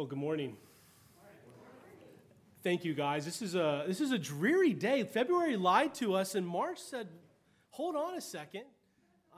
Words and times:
Well, 0.00 0.06
good 0.06 0.18
morning. 0.18 0.56
Thank 2.62 2.86
you, 2.86 2.94
guys. 2.94 3.26
This 3.26 3.42
is 3.42 3.54
a 3.54 3.84
this 3.86 4.00
is 4.00 4.12
a 4.12 4.18
dreary 4.18 4.72
day. 4.72 5.04
February 5.04 5.58
lied 5.58 5.92
to 5.96 6.14
us, 6.14 6.34
and 6.34 6.46
March 6.46 6.78
said, 6.78 7.06
"Hold 7.68 7.96
on 7.96 8.14
a 8.16 8.20
second, 8.22 8.64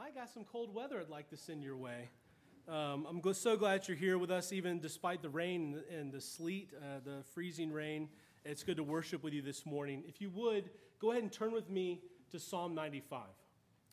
I 0.01 0.13
got 0.13 0.31
some 0.31 0.45
cold 0.45 0.73
weather 0.73 1.01
I'd 1.01 1.09
like 1.09 1.29
to 1.31 1.37
send 1.37 1.65
your 1.65 1.77
way." 1.77 2.11
Um, 2.69 3.09
I'm 3.09 3.35
so 3.35 3.57
glad 3.57 3.89
you're 3.89 3.97
here 3.97 4.19
with 4.19 4.31
us, 4.31 4.53
even 4.53 4.79
despite 4.79 5.21
the 5.21 5.31
rain 5.31 5.83
and 5.91 6.13
the 6.13 6.21
sleet, 6.21 6.71
uh, 6.77 7.01
the 7.05 7.25
freezing 7.35 7.73
rain. 7.73 8.09
It's 8.45 8.63
good 8.63 8.77
to 8.77 8.85
worship 8.85 9.25
with 9.25 9.33
you 9.33 9.43
this 9.43 9.67
morning. 9.67 10.05
If 10.07 10.21
you 10.21 10.31
would, 10.31 10.71
go 11.01 11.11
ahead 11.11 11.25
and 11.25 11.33
turn 11.33 11.51
with 11.51 11.69
me 11.71 12.03
to 12.31 12.39
Psalm 12.39 12.73
95. 12.73 13.23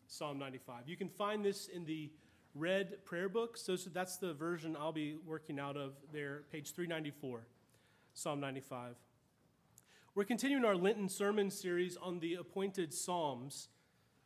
Psalm 0.05 0.37
95. 0.37 0.87
You 0.87 0.97
can 0.97 1.09
find 1.09 1.43
this 1.43 1.67
in 1.67 1.83
the 1.85 2.11
red 2.59 3.05
prayer 3.05 3.29
book. 3.29 3.57
So, 3.57 3.77
so 3.77 3.89
that's 3.89 4.17
the 4.17 4.33
version 4.33 4.75
I'll 4.77 4.91
be 4.91 5.15
working 5.25 5.59
out 5.59 5.77
of 5.77 5.93
there, 6.11 6.43
page 6.51 6.73
394, 6.73 7.47
Psalm 8.13 8.41
95. 8.41 8.95
We're 10.13 10.25
continuing 10.25 10.65
our 10.65 10.75
Lenten 10.75 11.07
sermon 11.07 11.49
series 11.49 11.95
on 11.95 12.19
the 12.19 12.35
appointed 12.35 12.93
Psalms 12.93 13.69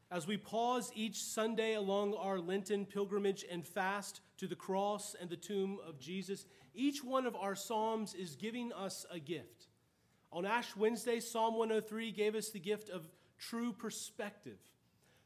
as 0.10 0.26
we 0.26 0.38
pause 0.38 0.92
each 0.96 1.22
Sunday 1.22 1.76
along 1.76 2.16
our 2.16 2.40
Lenten 2.40 2.86
pilgrimage 2.88 3.46
and 3.52 3.66
fast 3.66 4.22
to 4.38 4.48
the 4.48 4.56
cross 4.56 5.16
and 5.20 5.30
the 5.30 5.36
tomb 5.36 5.78
of 5.88 6.00
Jesus. 6.00 6.46
Each 6.74 7.04
one 7.04 7.28
of 7.28 7.36
our 7.36 7.56
Psalms 7.56 8.16
is 8.16 8.36
giving 8.36 8.74
us 8.74 9.06
a 9.12 9.20
gift. 9.20 9.68
On 10.32 10.46
Ash 10.46 10.76
Wednesday, 10.76 11.20
Psalm 11.20 11.56
103 11.56 12.12
gave 12.12 12.34
us 12.34 12.50
the 12.50 12.60
gift 12.60 12.90
of 12.90 13.08
true 13.38 13.72
perspective. 13.72 14.58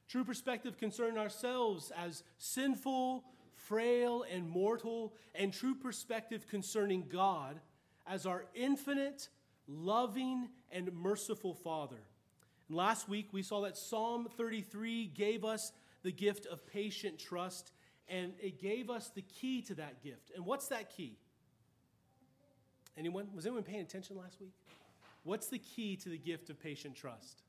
True 0.07 0.23
perspective 0.23 0.77
concerning 0.77 1.17
ourselves 1.17 1.91
as 1.95 2.23
sinful, 2.37 3.25
frail, 3.53 4.23
and 4.31 4.49
mortal, 4.49 5.13
and 5.35 5.51
true 5.51 5.75
perspective 5.75 6.47
concerning 6.47 7.05
God 7.09 7.59
as 8.07 8.25
our 8.25 8.45
infinite, 8.55 9.27
loving, 9.67 10.47
and 10.71 10.93
merciful 10.93 11.53
Father. 11.53 11.99
And 12.69 12.77
last 12.77 13.09
week 13.09 13.27
we 13.33 13.43
saw 13.43 13.61
that 13.61 13.77
Psalm 13.77 14.27
33 14.37 15.07
gave 15.07 15.43
us 15.43 15.73
the 16.03 16.11
gift 16.11 16.45
of 16.45 16.65
patient 16.65 17.19
trust, 17.19 17.71
and 18.07 18.31
it 18.39 18.61
gave 18.61 18.89
us 18.89 19.09
the 19.09 19.23
key 19.23 19.61
to 19.63 19.75
that 19.75 20.01
gift. 20.01 20.31
And 20.35 20.45
what's 20.45 20.67
that 20.69 20.95
key? 20.95 21.17
Anyone? 22.97 23.27
Was 23.35 23.45
anyone 23.45 23.63
paying 23.63 23.81
attention 23.81 24.17
last 24.17 24.39
week? 24.39 24.53
What's 25.23 25.47
the 25.47 25.59
key 25.59 25.97
to 25.97 26.09
the 26.09 26.17
gift 26.17 26.49
of 26.49 26.59
patient 26.61 26.95
trust? 26.95 27.41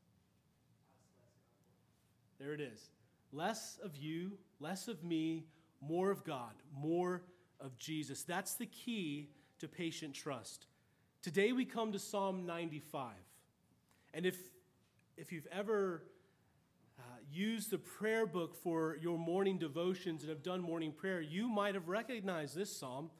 There 2.38 2.54
it 2.54 2.60
is. 2.60 2.90
Less 3.32 3.78
of 3.82 3.96
you, 3.96 4.32
less 4.60 4.88
of 4.88 5.02
me, 5.02 5.44
more 5.80 6.10
of 6.10 6.24
God, 6.24 6.52
more 6.72 7.22
of 7.60 7.76
Jesus. 7.78 8.22
That's 8.22 8.54
the 8.54 8.66
key 8.66 9.30
to 9.58 9.66
patient 9.66 10.14
trust. 10.14 10.66
Today 11.20 11.52
we 11.52 11.64
come 11.64 11.92
to 11.92 11.98
Psalm 11.98 12.46
95. 12.46 13.10
And 14.14 14.24
if, 14.24 14.36
if 15.16 15.32
you've 15.32 15.48
ever 15.50 16.04
uh, 16.98 17.02
used 17.30 17.70
the 17.70 17.78
prayer 17.78 18.24
book 18.24 18.54
for 18.54 18.96
your 19.00 19.18
morning 19.18 19.58
devotions 19.58 20.22
and 20.22 20.30
have 20.30 20.44
done 20.44 20.60
morning 20.60 20.92
prayer, 20.92 21.20
you 21.20 21.48
might 21.48 21.74
have 21.74 21.88
recognized 21.88 22.54
this 22.54 22.74
psalm. 22.74 23.10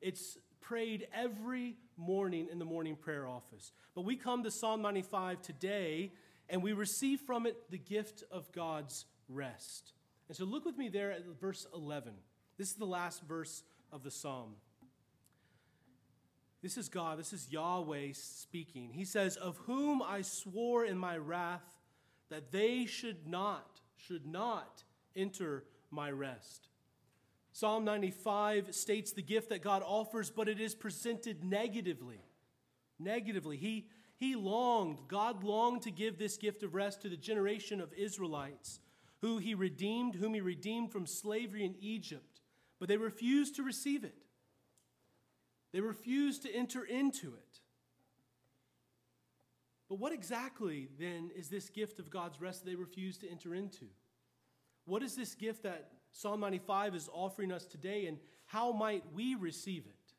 It's 0.00 0.38
prayed 0.60 1.08
every 1.12 1.76
morning 1.96 2.46
in 2.50 2.60
the 2.60 2.64
morning 2.64 2.94
prayer 2.94 3.26
office. 3.26 3.72
But 3.94 4.02
we 4.02 4.14
come 4.14 4.44
to 4.44 4.50
Psalm 4.52 4.82
95 4.82 5.42
today 5.42 6.12
and 6.48 6.62
we 6.62 6.72
receive 6.72 7.20
from 7.20 7.46
it 7.46 7.70
the 7.70 7.78
gift 7.78 8.24
of 8.30 8.50
God's 8.52 9.06
rest. 9.28 9.92
And 10.28 10.36
so 10.36 10.44
look 10.44 10.64
with 10.64 10.76
me 10.76 10.88
there 10.88 11.12
at 11.12 11.24
verse 11.40 11.66
11. 11.74 12.12
This 12.56 12.68
is 12.68 12.76
the 12.76 12.86
last 12.86 13.22
verse 13.22 13.62
of 13.92 14.02
the 14.02 14.10
psalm. 14.10 14.54
This 16.60 16.76
is 16.76 16.88
God, 16.88 17.18
this 17.18 17.32
is 17.32 17.52
Yahweh 17.52 18.08
speaking. 18.12 18.90
He 18.92 19.04
says, 19.04 19.36
Of 19.36 19.58
whom 19.58 20.02
I 20.02 20.22
swore 20.22 20.84
in 20.84 20.98
my 20.98 21.16
wrath 21.16 21.62
that 22.30 22.50
they 22.50 22.84
should 22.84 23.26
not, 23.26 23.80
should 23.96 24.26
not 24.26 24.82
enter 25.14 25.64
my 25.90 26.10
rest. 26.10 26.68
Psalm 27.52 27.84
95 27.84 28.74
states 28.74 29.12
the 29.12 29.22
gift 29.22 29.48
that 29.50 29.62
God 29.62 29.82
offers, 29.84 30.30
but 30.30 30.48
it 30.48 30.60
is 30.60 30.74
presented 30.74 31.44
negatively. 31.44 32.20
Negatively. 32.98 33.56
He 33.56 33.86
he 34.18 34.34
longed, 34.34 34.98
God 35.06 35.44
longed 35.44 35.82
to 35.82 35.90
give 35.90 36.18
this 36.18 36.36
gift 36.36 36.62
of 36.62 36.74
rest 36.74 37.02
to 37.02 37.08
the 37.08 37.16
generation 37.16 37.80
of 37.80 37.92
Israelites 37.92 38.80
who 39.20 39.38
he 39.38 39.54
redeemed, 39.54 40.16
whom 40.16 40.34
he 40.34 40.40
redeemed 40.40 40.92
from 40.92 41.06
slavery 41.06 41.64
in 41.64 41.74
Egypt, 41.80 42.40
but 42.78 42.88
they 42.88 42.96
refused 42.96 43.56
to 43.56 43.62
receive 43.62 44.04
it. 44.04 44.14
They 45.72 45.80
refused 45.80 46.42
to 46.42 46.54
enter 46.54 46.84
into 46.84 47.28
it. 47.28 47.60
But 49.88 49.98
what 49.98 50.12
exactly 50.12 50.88
then 50.98 51.30
is 51.34 51.48
this 51.48 51.68
gift 51.70 51.98
of 51.98 52.10
God's 52.10 52.40
rest 52.40 52.64
that 52.64 52.70
they 52.70 52.76
refuse 52.76 53.18
to 53.18 53.30
enter 53.30 53.54
into? 53.54 53.86
What 54.84 55.02
is 55.02 55.16
this 55.16 55.34
gift 55.34 55.62
that 55.62 55.90
Psalm 56.12 56.40
95 56.40 56.94
is 56.94 57.08
offering 57.12 57.52
us 57.52 57.66
today, 57.66 58.06
and 58.06 58.18
how 58.46 58.72
might 58.72 59.04
we 59.14 59.34
receive 59.34 59.84
it? 59.86 60.12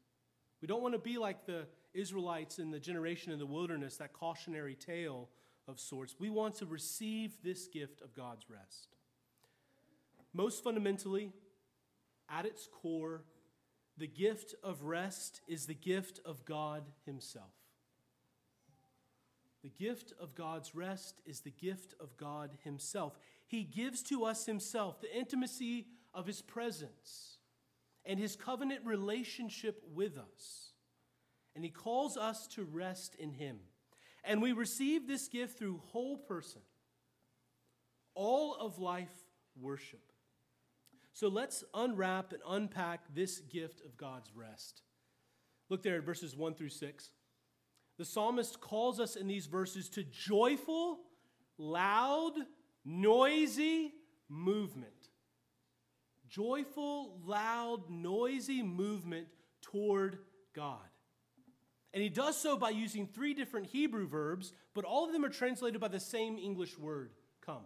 We 0.61 0.67
don't 0.67 0.81
want 0.81 0.93
to 0.93 0.99
be 0.99 1.17
like 1.17 1.45
the 1.45 1.65
Israelites 1.93 2.59
in 2.59 2.71
the 2.71 2.79
generation 2.79 3.31
in 3.31 3.39
the 3.39 3.45
wilderness, 3.45 3.97
that 3.97 4.13
cautionary 4.13 4.75
tale 4.75 5.29
of 5.67 5.79
sorts. 5.79 6.15
We 6.19 6.29
want 6.29 6.55
to 6.55 6.65
receive 6.65 7.37
this 7.43 7.67
gift 7.67 8.01
of 8.01 8.13
God's 8.13 8.49
rest. 8.49 8.95
Most 10.33 10.63
fundamentally, 10.63 11.31
at 12.29 12.45
its 12.45 12.67
core, 12.67 13.23
the 13.97 14.07
gift 14.07 14.55
of 14.63 14.83
rest 14.83 15.41
is 15.47 15.65
the 15.65 15.73
gift 15.73 16.19
of 16.25 16.45
God 16.45 16.83
Himself. 17.05 17.53
The 19.61 19.69
gift 19.69 20.13
of 20.19 20.35
God's 20.35 20.73
rest 20.73 21.21
is 21.25 21.41
the 21.41 21.51
gift 21.51 21.93
of 21.99 22.15
God 22.15 22.51
Himself. 22.63 23.19
He 23.47 23.63
gives 23.63 24.01
to 24.03 24.23
us 24.23 24.45
Himself 24.45 25.01
the 25.01 25.15
intimacy 25.15 25.87
of 26.13 26.27
His 26.27 26.41
presence 26.41 27.37
and 28.05 28.19
His 28.19 28.35
covenant 28.35 28.85
relationship 28.85 29.83
with 29.93 30.17
us 30.17 30.68
and 31.55 31.63
He 31.63 31.69
calls 31.69 32.17
us 32.17 32.47
to 32.55 32.63
rest 32.63 33.15
in 33.15 33.31
Him. 33.31 33.59
And 34.23 34.41
we 34.41 34.51
receive 34.51 35.07
this 35.07 35.27
gift 35.27 35.57
through 35.57 35.81
whole 35.87 36.17
person, 36.17 36.61
all 38.15 38.55
of 38.55 38.79
life 38.79 39.13
worship. 39.59 40.01
So 41.13 41.27
let's 41.27 41.63
unwrap 41.73 42.31
and 42.31 42.41
unpack 42.47 43.01
this 43.13 43.39
gift 43.39 43.81
of 43.83 43.97
God's 43.97 44.31
rest. 44.33 44.81
Look 45.69 45.83
there 45.83 45.97
at 45.97 46.05
verses 46.05 46.35
1 46.35 46.55
through 46.55 46.69
6. 46.69 47.11
The 47.97 48.05
psalmist 48.05 48.61
calls 48.61 48.99
us 48.99 49.15
in 49.15 49.27
these 49.27 49.45
verses 49.45 49.89
to 49.89 50.03
joyful, 50.03 50.99
loud, 51.57 52.33
noisy 52.85 53.93
movement. 54.29 54.93
Joyful, 56.29 57.19
loud, 57.25 57.89
noisy 57.89 58.63
movement 58.63 59.27
toward 59.61 60.19
God. 60.55 60.88
And 61.93 62.03
he 62.03 62.09
does 62.09 62.37
so 62.37 62.55
by 62.55 62.69
using 62.69 63.07
three 63.07 63.33
different 63.33 63.67
Hebrew 63.67 64.07
verbs, 64.07 64.53
but 64.75 64.85
all 64.85 65.05
of 65.05 65.11
them 65.11 65.25
are 65.25 65.29
translated 65.29 65.81
by 65.81 65.87
the 65.87 65.99
same 65.99 66.37
English 66.37 66.77
word 66.77 67.11
come. 67.43 67.63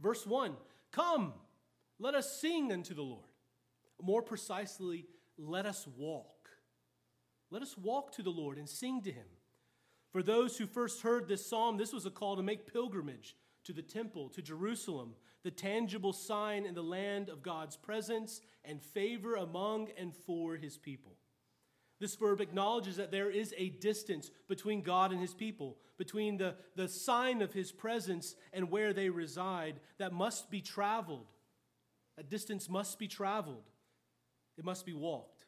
Verse 0.00 0.26
1 0.26 0.54
Come, 0.92 1.32
let 1.98 2.14
us 2.14 2.40
sing 2.40 2.72
unto 2.72 2.94
the 2.94 3.02
Lord. 3.02 3.24
More 4.02 4.22
precisely, 4.22 5.06
let 5.38 5.64
us 5.64 5.86
walk. 5.96 6.50
Let 7.50 7.62
us 7.62 7.76
walk 7.78 8.12
to 8.12 8.22
the 8.22 8.30
Lord 8.30 8.58
and 8.58 8.68
sing 8.68 9.02
to 9.02 9.12
him. 9.12 9.26
For 10.12 10.22
those 10.22 10.56
who 10.56 10.66
first 10.66 11.02
heard 11.02 11.28
this 11.28 11.48
psalm, 11.48 11.76
this 11.76 11.92
was 11.92 12.06
a 12.06 12.10
call 12.10 12.36
to 12.36 12.42
make 12.42 12.72
pilgrimage 12.72 13.36
to 13.64 13.72
the 13.72 13.82
temple, 13.82 14.28
to 14.30 14.42
Jerusalem, 14.42 15.14
the 15.42 15.50
tangible 15.50 16.12
sign 16.12 16.66
in 16.66 16.74
the 16.74 16.82
land 16.82 17.28
of 17.28 17.42
God's 17.42 17.76
presence 17.76 18.40
and 18.64 18.82
favor 18.82 19.34
among 19.34 19.88
and 19.98 20.14
for 20.14 20.56
his 20.56 20.76
people. 20.76 21.16
This 21.98 22.14
verb 22.14 22.40
acknowledges 22.40 22.96
that 22.96 23.10
there 23.10 23.30
is 23.30 23.54
a 23.56 23.70
distance 23.70 24.30
between 24.48 24.82
God 24.82 25.12
and 25.12 25.20
his 25.20 25.32
people, 25.32 25.78
between 25.96 26.36
the, 26.36 26.54
the 26.74 26.88
sign 26.88 27.40
of 27.40 27.54
his 27.54 27.72
presence 27.72 28.34
and 28.52 28.70
where 28.70 28.92
they 28.92 29.08
reside, 29.08 29.80
that 29.98 30.12
must 30.12 30.50
be 30.50 30.60
traveled. 30.60 31.26
That 32.16 32.28
distance 32.28 32.68
must 32.68 32.98
be 32.98 33.08
traveled, 33.08 33.64
it 34.58 34.64
must 34.64 34.84
be 34.84 34.92
walked. 34.92 35.44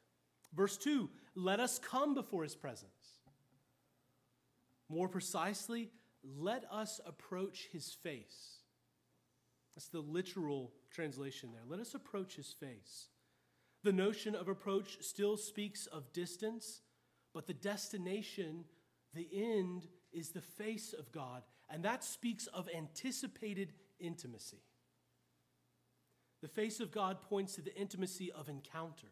Verse 0.54 0.76
2 0.78 1.08
let 1.34 1.60
us 1.60 1.78
come 1.78 2.14
before 2.14 2.42
his 2.42 2.56
presence. 2.56 2.90
More 4.88 5.08
precisely, 5.08 5.90
let 6.24 6.64
us 6.72 7.00
approach 7.06 7.68
his 7.70 7.92
face. 7.92 8.56
That's 9.76 9.88
the 9.88 10.00
literal 10.00 10.72
translation 10.90 11.50
there. 11.52 11.62
Let 11.68 11.78
us 11.78 11.94
approach 11.94 12.34
his 12.34 12.52
face. 12.52 13.08
The 13.84 13.92
notion 13.92 14.34
of 14.34 14.48
approach 14.48 14.98
still 15.00 15.36
speaks 15.36 15.86
of 15.86 16.12
distance, 16.12 16.82
but 17.32 17.46
the 17.46 17.54
destination, 17.54 18.64
the 19.14 19.28
end, 19.32 19.86
is 20.12 20.30
the 20.30 20.40
face 20.40 20.92
of 20.92 21.12
God, 21.12 21.42
and 21.70 21.84
that 21.84 22.02
speaks 22.02 22.46
of 22.48 22.68
anticipated 22.74 23.72
intimacy. 24.00 24.62
The 26.40 26.48
face 26.48 26.80
of 26.80 26.92
God 26.92 27.20
points 27.22 27.54
to 27.54 27.62
the 27.62 27.76
intimacy 27.76 28.32
of 28.32 28.48
encounter, 28.48 29.08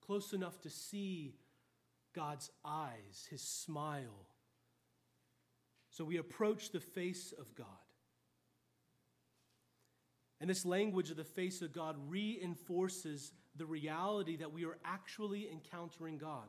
close 0.00 0.32
enough 0.32 0.60
to 0.62 0.70
see 0.70 1.34
God's 2.14 2.50
eyes, 2.64 3.26
his 3.30 3.42
smile. 3.42 4.26
So 5.90 6.04
we 6.04 6.18
approach 6.18 6.70
the 6.70 6.80
face 6.80 7.32
of 7.38 7.54
God. 7.54 7.66
And 10.40 10.50
this 10.50 10.66
language 10.66 11.10
of 11.10 11.16
the 11.16 11.24
face 11.24 11.62
of 11.62 11.72
God 11.72 11.96
reinforces 12.08 13.32
the 13.56 13.66
reality 13.66 14.36
that 14.36 14.52
we 14.52 14.64
are 14.64 14.76
actually 14.84 15.48
encountering 15.50 16.18
God. 16.18 16.48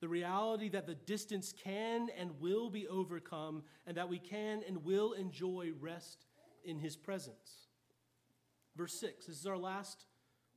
The 0.00 0.08
reality 0.08 0.68
that 0.70 0.86
the 0.86 0.94
distance 0.94 1.52
can 1.52 2.08
and 2.16 2.40
will 2.40 2.70
be 2.70 2.88
overcome, 2.88 3.62
and 3.86 3.96
that 3.96 4.08
we 4.08 4.18
can 4.18 4.62
and 4.66 4.84
will 4.84 5.12
enjoy 5.12 5.70
rest 5.80 6.26
in 6.64 6.78
His 6.78 6.96
presence. 6.96 7.68
Verse 8.76 8.94
6, 8.94 9.26
this 9.26 9.40
is 9.40 9.46
our 9.46 9.58
last 9.58 10.06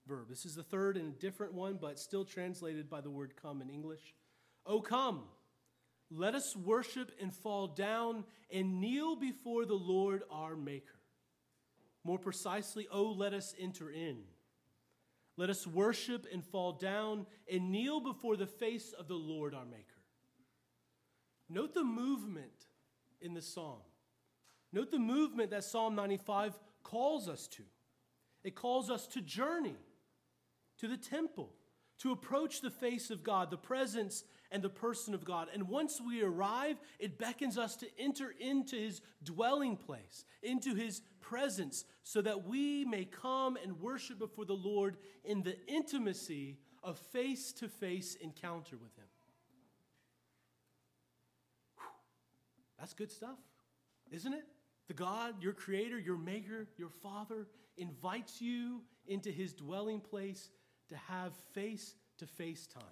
verb. 0.08 0.30
This 0.30 0.46
is 0.46 0.56
the 0.56 0.64
third 0.64 0.98
and 0.98 1.18
different 1.18 1.54
one, 1.54 1.78
but 1.80 2.00
still 2.00 2.26
translated 2.26 2.90
by 2.90 3.02
the 3.02 3.10
word 3.10 3.34
come 3.42 3.62
in 3.62 3.70
English. 3.70 4.14
Oh, 4.66 4.82
come, 4.82 5.24
let 6.12 6.36
us 6.36 6.56
worship 6.56 7.12
and 7.20 7.34
fall 7.34 7.68
down 7.68 8.26
and 8.52 8.80
kneel 8.80 9.16
before 9.16 9.66
the 9.66 9.74
Lord 9.74 10.24
our 10.30 10.56
Maker. 10.56 11.00
More 12.03 12.19
precisely, 12.19 12.88
oh, 12.92 13.12
let 13.12 13.33
us 13.33 13.53
enter 13.59 13.92
in. 13.92 14.18
Let 15.38 15.50
us 15.50 15.65
worship 15.65 16.25
and 16.31 16.44
fall 16.44 16.74
down 16.74 17.25
and 17.51 17.71
kneel 17.71 18.00
before 18.00 18.36
the 18.36 18.48
face 18.48 18.94
of 18.98 19.07
the 19.07 19.15
Lord 19.15 19.53
our 19.53 19.65
Maker. 19.65 19.86
Note 21.50 21.74
the 21.74 21.83
movement 21.83 22.68
in 23.21 23.33
the 23.33 23.42
psalm. 23.42 23.81
Note 24.74 24.92
the 24.92 25.00
movement 25.00 25.51
that 25.51 25.63
Psalm 25.63 25.95
95 25.95 26.57
calls 26.83 27.27
us 27.27 27.48
to. 27.48 27.63
It 28.44 28.56
calls 28.56 28.89
us 28.89 29.06
to 29.07 29.21
journey 29.21 29.75
to 30.80 30.88
the 30.88 30.97
temple, 30.97 31.51
to 32.00 32.12
approach 32.12 32.62
the 32.62 32.71
face 32.71 33.12
of 33.12 33.24
God, 33.24 33.51
the 33.51 33.57
presence 33.57 34.24
and 34.51 34.63
the 34.63 34.69
person 34.69 35.13
of 35.13 35.24
God. 35.24 35.47
And 35.54 35.69
once 35.69 36.01
we 36.01 36.21
arrive, 36.21 36.77
it 37.00 37.18
beckons 37.18 37.57
us 37.57 37.75
to 37.77 37.88
enter 38.00 38.33
into 38.39 38.75
his 38.75 39.01
dwelling 39.24 39.77
place, 39.77 40.25
into 40.42 40.74
his 40.74 41.01
presence, 41.31 41.86
so 42.04 42.22
that 42.22 42.45
we 42.45 42.83
may 42.83 43.06
come 43.06 43.57
and 43.63 43.80
worship 43.80 44.19
before 44.19 44.44
the 44.44 44.54
Lord 44.54 44.98
in 45.24 45.44
the 45.44 45.56
intimacy 45.66 46.57
of 46.83 46.98
face 46.98 47.54
to 47.54 47.69
face 47.69 48.16
encounter 48.16 48.75
with 48.75 48.94
him. 48.98 49.06
Whew. 51.78 51.88
That's 52.78 52.94
good 52.94 53.12
stuff, 53.12 53.38
isn't 54.12 54.33
it? 54.33 54.44
The 54.89 54.94
God, 54.94 55.42
your 55.42 55.54
creator, 55.54 55.98
your 55.98 56.18
maker, 56.18 56.68
your 56.78 56.89
father, 56.89 57.48
invites 57.78 58.42
you 58.42 58.81
into 59.07 59.31
his 59.31 59.54
dwelling 59.54 60.01
place 60.01 60.50
to 60.89 60.98
have 60.98 61.31
face 61.54 61.95
to 62.18 62.28
face 62.28 62.68
time. 62.68 62.83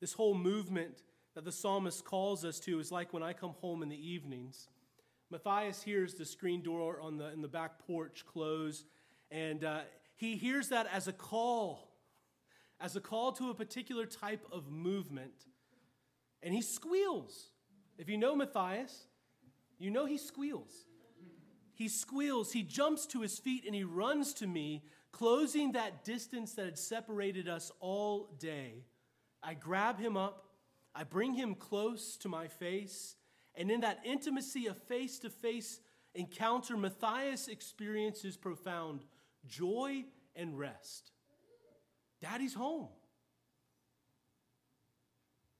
This 0.00 0.12
whole 0.12 0.34
movement 0.34 1.02
that 1.34 1.44
the 1.44 1.50
psalmist 1.50 2.04
calls 2.04 2.44
us 2.44 2.60
to 2.60 2.78
is 2.78 2.92
like 2.92 3.12
when 3.12 3.24
I 3.24 3.32
come 3.32 3.54
home 3.60 3.82
in 3.82 3.88
the 3.88 4.08
evenings. 4.10 4.68
Matthias 5.30 5.82
hears 5.82 6.14
the 6.14 6.24
screen 6.24 6.60
door 6.62 7.00
on 7.00 7.16
the, 7.16 7.32
in 7.32 7.40
the 7.40 7.48
back 7.48 7.78
porch 7.86 8.24
close, 8.26 8.84
and 9.30 9.62
uh, 9.62 9.80
he 10.16 10.36
hears 10.36 10.68
that 10.68 10.88
as 10.92 11.06
a 11.06 11.12
call, 11.12 11.88
as 12.80 12.96
a 12.96 13.00
call 13.00 13.30
to 13.32 13.50
a 13.50 13.54
particular 13.54 14.06
type 14.06 14.44
of 14.50 14.70
movement. 14.70 15.46
And 16.42 16.52
he 16.52 16.62
squeals. 16.62 17.50
If 17.96 18.08
you 18.08 18.18
know 18.18 18.34
Matthias, 18.34 19.06
you 19.78 19.90
know 19.90 20.04
he 20.04 20.18
squeals. 20.18 20.72
He 21.74 21.88
squeals, 21.88 22.52
he 22.52 22.62
jumps 22.62 23.06
to 23.06 23.20
his 23.20 23.38
feet, 23.38 23.64
and 23.64 23.74
he 23.74 23.84
runs 23.84 24.34
to 24.34 24.46
me, 24.46 24.82
closing 25.12 25.72
that 25.72 26.04
distance 26.04 26.54
that 26.54 26.64
had 26.64 26.78
separated 26.78 27.48
us 27.48 27.70
all 27.80 28.34
day. 28.38 28.84
I 29.42 29.54
grab 29.54 29.98
him 29.98 30.16
up, 30.16 30.44
I 30.94 31.04
bring 31.04 31.34
him 31.34 31.54
close 31.54 32.16
to 32.18 32.28
my 32.28 32.48
face, 32.48 33.16
and 33.56 33.70
in 33.70 33.80
that 33.80 34.00
intimacy 34.04 34.66
of 34.66 34.76
face 34.84 35.18
to 35.20 35.30
face 35.30 35.80
encounter, 36.14 36.76
Matthias 36.76 37.48
experiences 37.48 38.36
profound 38.36 39.04
joy 39.46 40.04
and 40.36 40.58
rest. 40.58 41.12
Daddy's 42.20 42.54
home. 42.54 42.88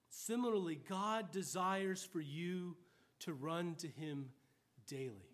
Similarly, 0.08 0.80
God 0.88 1.32
desires 1.32 2.04
for 2.04 2.20
you 2.20 2.76
to 3.20 3.32
run 3.32 3.74
to 3.76 3.88
him 3.88 4.30
daily. 4.86 5.30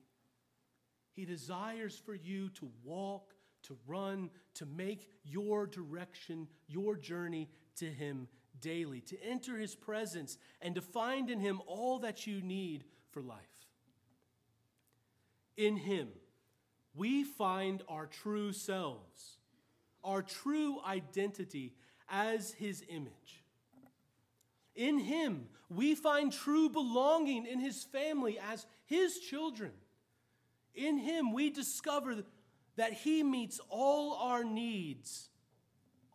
He 1.16 1.24
desires 1.24 2.00
for 2.04 2.14
you 2.14 2.50
to 2.50 2.68
walk, 2.84 3.32
to 3.64 3.76
run, 3.86 4.30
to 4.54 4.66
make 4.66 5.08
your 5.24 5.66
direction, 5.66 6.46
your 6.68 6.94
journey 6.94 7.48
to 7.76 7.86
Him 7.86 8.28
daily, 8.60 9.00
to 9.02 9.22
enter 9.22 9.56
His 9.56 9.74
presence, 9.74 10.38
and 10.60 10.74
to 10.74 10.80
find 10.80 11.30
in 11.30 11.40
Him 11.40 11.60
all 11.66 11.98
that 12.00 12.26
you 12.26 12.40
need 12.40 12.84
for 13.10 13.22
life. 13.22 13.38
In 15.56 15.76
Him, 15.76 16.08
we 16.94 17.24
find 17.24 17.82
our 17.88 18.06
true 18.06 18.52
selves, 18.52 19.38
our 20.02 20.22
true 20.22 20.80
identity 20.86 21.74
as 22.08 22.52
His 22.52 22.84
image. 22.88 23.42
In 24.74 24.98
Him, 24.98 25.48
we 25.68 25.94
find 25.94 26.32
true 26.32 26.68
belonging 26.68 27.46
in 27.46 27.60
His 27.60 27.82
family 27.84 28.38
as 28.38 28.66
His 28.84 29.18
children. 29.18 29.72
In 30.74 30.98
Him, 30.98 31.32
we 31.32 31.50
discover 31.50 32.22
that 32.76 32.92
He 32.92 33.22
meets 33.22 33.58
all 33.70 34.14
our 34.14 34.44
needs, 34.44 35.30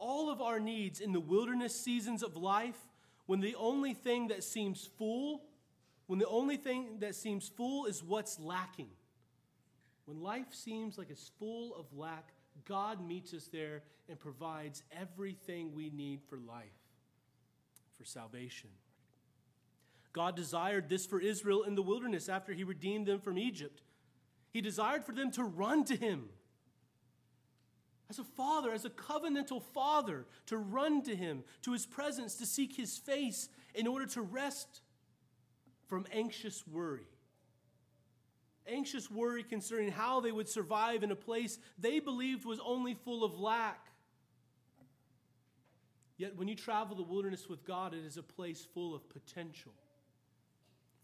all 0.01 0.31
of 0.31 0.41
our 0.41 0.59
needs 0.59 0.99
in 0.99 1.13
the 1.13 1.19
wilderness 1.19 1.79
seasons 1.79 2.23
of 2.23 2.35
life, 2.35 2.79
when 3.27 3.39
the 3.39 3.55
only 3.55 3.93
thing 3.93 4.27
that 4.29 4.43
seems 4.43 4.89
full, 4.97 5.43
when 6.07 6.19
the 6.19 6.27
only 6.27 6.57
thing 6.57 6.97
that 6.99 7.15
seems 7.15 7.47
full 7.47 7.85
is 7.85 8.03
what's 8.03 8.39
lacking. 8.39 8.89
When 10.05 10.19
life 10.19 10.51
seems 10.51 10.97
like 10.97 11.11
it's 11.11 11.31
full 11.39 11.75
of 11.75 11.85
lack, 11.95 12.33
God 12.65 13.07
meets 13.07 13.33
us 13.33 13.47
there 13.47 13.83
and 14.09 14.19
provides 14.19 14.83
everything 14.91 15.73
we 15.73 15.91
need 15.91 16.19
for 16.27 16.37
life, 16.37 16.65
for 17.97 18.03
salvation. 18.03 18.71
God 20.13 20.35
desired 20.35 20.89
this 20.89 21.05
for 21.05 21.21
Israel 21.21 21.63
in 21.63 21.75
the 21.75 21.81
wilderness 21.81 22.27
after 22.27 22.51
he 22.51 22.63
redeemed 22.63 23.05
them 23.05 23.21
from 23.21 23.37
Egypt. 23.37 23.81
He 24.51 24.59
desired 24.59 25.05
for 25.05 25.13
them 25.13 25.31
to 25.31 25.43
run 25.43 25.85
to 25.85 25.95
him. 25.95 26.29
As 28.11 28.19
a 28.19 28.25
father, 28.25 28.73
as 28.73 28.83
a 28.83 28.89
covenantal 28.89 29.63
father, 29.63 30.25
to 30.47 30.57
run 30.57 31.01
to 31.03 31.15
him, 31.15 31.45
to 31.61 31.71
his 31.71 31.85
presence, 31.85 32.35
to 32.35 32.45
seek 32.45 32.75
his 32.75 32.97
face 32.97 33.47
in 33.73 33.87
order 33.87 34.05
to 34.07 34.21
rest 34.21 34.81
from 35.87 36.05
anxious 36.11 36.67
worry. 36.67 37.07
Anxious 38.67 39.09
worry 39.09 39.43
concerning 39.43 39.93
how 39.93 40.19
they 40.19 40.33
would 40.33 40.49
survive 40.49 41.03
in 41.03 41.11
a 41.11 41.15
place 41.15 41.57
they 41.77 42.01
believed 42.01 42.43
was 42.43 42.59
only 42.65 42.95
full 42.95 43.23
of 43.23 43.39
lack. 43.39 43.87
Yet, 46.17 46.35
when 46.35 46.49
you 46.49 46.55
travel 46.55 46.97
the 46.97 47.03
wilderness 47.03 47.47
with 47.47 47.63
God, 47.63 47.93
it 47.93 48.03
is 48.03 48.17
a 48.17 48.23
place 48.23 48.67
full 48.73 48.93
of 48.93 49.07
potential. 49.07 49.71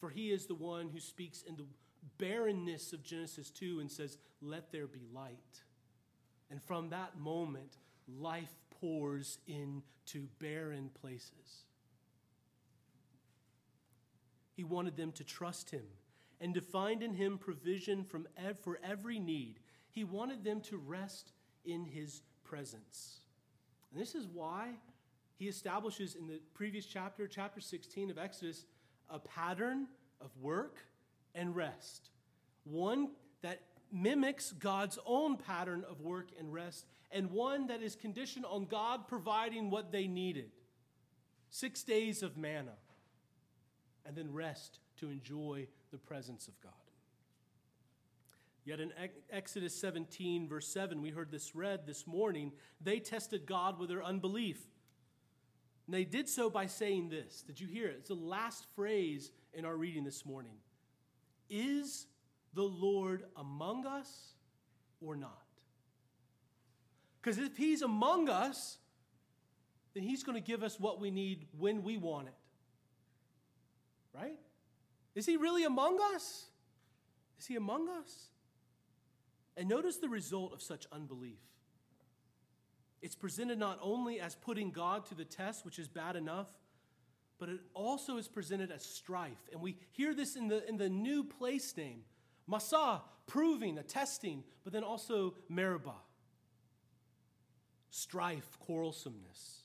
For 0.01 0.09
He 0.09 0.31
is 0.33 0.45
the 0.45 0.55
one 0.55 0.89
who 0.89 0.99
speaks 0.99 1.41
in 1.43 1.55
the 1.55 1.67
barrenness 2.17 2.91
of 2.91 3.01
Genesis 3.01 3.49
2 3.49 3.79
and 3.79 3.89
says, 3.89 4.17
Let 4.41 4.73
there 4.73 4.87
be 4.87 5.03
light. 5.13 5.63
And 6.49 6.61
from 6.63 6.89
that 6.89 7.19
moment, 7.19 7.77
life 8.07 8.53
pours 8.79 9.39
into 9.47 10.27
barren 10.39 10.89
places. 11.01 11.65
He 14.55 14.63
wanted 14.63 14.95
them 14.95 15.11
to 15.13 15.23
trust 15.23 15.69
him 15.69 15.85
and 16.39 16.53
to 16.53 16.61
find 16.61 17.03
in 17.03 17.13
him 17.13 17.37
provision 17.37 18.03
from 18.03 18.27
ev- 18.37 18.59
for 18.59 18.79
every 18.83 19.19
need. 19.19 19.59
He 19.91 20.03
wanted 20.03 20.43
them 20.43 20.61
to 20.61 20.77
rest 20.77 21.31
in 21.65 21.85
his 21.85 22.21
presence. 22.43 23.19
And 23.91 24.01
this 24.01 24.15
is 24.15 24.27
why 24.27 24.69
he 25.37 25.47
establishes 25.47 26.15
in 26.15 26.27
the 26.27 26.39
previous 26.53 26.85
chapter, 26.85 27.27
chapter 27.27 27.61
16 27.61 28.09
of 28.09 28.17
Exodus, 28.17 28.65
a 29.09 29.19
pattern 29.19 29.87
of 30.21 30.35
work 30.41 30.77
and 31.35 31.55
rest. 31.55 32.09
One 32.63 33.11
that 33.41 33.61
mimics 33.91 34.51
God's 34.51 35.00
own 35.06 35.38
pattern 35.38 35.84
of 35.89 36.01
work 36.01 36.29
and 36.39 36.51
rest, 36.53 36.86
and 37.12 37.32
one 37.32 37.67
that 37.67 37.82
is 37.82 37.96
conditioned 37.96 38.46
on 38.46 38.65
God 38.65 39.08
providing 39.08 39.70
what 39.70 39.91
they 39.91 40.08
needed 40.08 40.51
six 41.50 41.84
days 41.84 42.24
of 42.24 42.38
manna, 42.38 42.74
and 44.06 44.15
then 44.15 44.34
rest 44.34 44.79
to 44.98 45.10
enjoy 45.10 45.67
the 45.91 45.98
presence 45.98 46.48
of 46.48 46.60
God. 46.62 46.74
Yet 48.65 48.82
in 48.82 48.91
Exodus 49.32 49.74
17, 49.79 50.50
verse 50.50 50.67
7, 50.67 51.01
we 51.01 51.10
heard 51.10 51.32
this 51.32 51.56
read 51.56 51.88
this 51.88 52.06
morning, 52.06 52.51
they 52.82 53.00
tested 53.00 53.46
God 53.46 53.79
with 53.79 53.88
their 53.88 54.03
unbelief. 54.03 54.60
And 55.86 55.94
they 55.94 56.03
did 56.03 56.27
so 56.27 56.50
by 56.50 56.65
saying 56.65 57.08
this. 57.08 57.44
Did 57.44 57.62
you 57.62 57.67
hear 57.67 57.88
it? 57.88 57.96
It's 58.00 58.10
the 58.10 58.15
last 58.15 58.65
phrase 58.75 59.32
in 59.53 59.63
our 59.63 59.77
reading 59.77 60.03
this 60.03 60.25
morning. 60.25 60.58
Is 61.50 62.08
the 62.57 62.63
Lord 62.63 63.23
among 63.37 63.85
us 63.85 64.33
or 64.99 65.15
not? 65.15 65.45
Because 67.21 67.37
if 67.37 67.55
he's 67.55 67.81
among 67.81 68.29
us, 68.29 68.77
then 69.97 70.03
He's 70.03 70.23
going 70.23 70.35
to 70.35 70.45
give 70.45 70.61
us 70.61 70.79
what 70.79 70.99
we 71.01 71.09
need 71.09 71.47
when 71.57 71.81
we 71.81 71.97
want 71.97 72.27
it. 72.27 72.33
Right? 74.13 74.37
Is 75.15 75.25
He 75.25 75.37
really 75.37 75.63
among 75.63 75.99
us? 76.13 76.45
Is 77.39 77.47
He 77.47 77.55
among 77.55 77.89
us? 77.89 78.27
And 79.55 79.67
notice 79.67 79.97
the 79.97 80.07
result 80.07 80.53
of 80.53 80.61
such 80.61 80.85
unbelief. 80.91 81.39
It's 83.01 83.15
presented 83.15 83.57
not 83.57 83.79
only 83.81 84.19
as 84.19 84.35
putting 84.35 84.69
God 84.69 85.07
to 85.07 85.15
the 85.15 85.25
test, 85.25 85.65
which 85.65 85.79
is 85.79 85.87
bad 85.87 86.15
enough, 86.15 86.49
but 87.39 87.49
it 87.49 87.61
also 87.73 88.17
is 88.17 88.27
presented 88.27 88.71
as 88.71 88.85
strife. 88.85 89.49
And 89.51 89.61
we 89.61 89.77
hear 89.93 90.13
this 90.13 90.35
in 90.35 90.47
the, 90.47 90.67
in 90.69 90.77
the 90.77 90.89
new 90.89 91.23
place 91.23 91.75
name 91.75 92.01
Massah, 92.47 93.01
proving, 93.25 93.77
a 93.77 93.83
testing, 93.83 94.43
but 94.63 94.73
then 94.73 94.83
also 94.83 95.35
Meribah, 95.49 96.01
strife, 97.89 98.57
quarrelsomeness. 98.65 99.63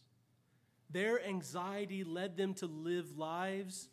Their 0.91 1.25
anxiety 1.25 2.05
led 2.05 2.37
them 2.37 2.55
to 2.55 2.67
live 2.67 3.17
lives 3.17 3.89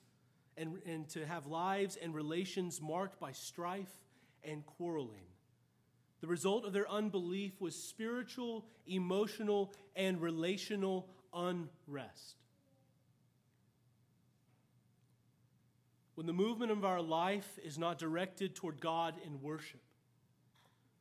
and, 0.58 0.81
and 0.86 1.08
to 1.10 1.25
have 1.25 1.48
lives 1.48 1.98
and 2.01 2.13
relations 2.13 2.81
marked 2.81 3.19
by 3.19 3.31
strife 3.31 3.91
and 4.43 4.65
quarreling. 4.65 5.25
The 6.22 6.27
result 6.27 6.65
of 6.65 6.74
their 6.74 6.89
unbelief 6.89 7.62
was 7.62 7.75
spiritual, 7.75 8.65
emotional, 8.86 9.74
and 9.96 10.22
relational 10.22 11.08
unrest. 11.34 12.36
When 16.20 16.26
the 16.26 16.34
movement 16.34 16.70
of 16.70 16.84
our 16.84 17.02
life 17.02 17.58
is 17.64 17.78
not 17.78 17.98
directed 17.98 18.54
toward 18.54 18.82
God 18.82 19.14
in 19.26 19.42
worship, 19.42 19.80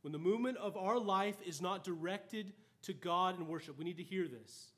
when 0.03 0.13
the 0.13 0.19
movement 0.21 0.59
of 0.59 0.77
our 0.77 0.97
life 0.97 1.35
is 1.45 1.61
not 1.61 1.83
directed 1.83 2.53
to 2.83 2.93
God 2.93 3.37
in 3.37 3.49
worship, 3.49 3.77
we 3.77 3.85
need 3.85 3.97
to 3.97 4.05
hear 4.05 4.29
this, 4.29 4.69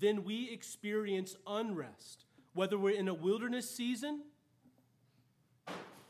then 0.00 0.24
we 0.24 0.50
experience 0.50 1.36
unrest, 1.46 2.24
whether 2.54 2.78
we're 2.78 2.98
in 2.98 3.08
a 3.08 3.12
wilderness 3.12 3.68
season, 3.68 4.22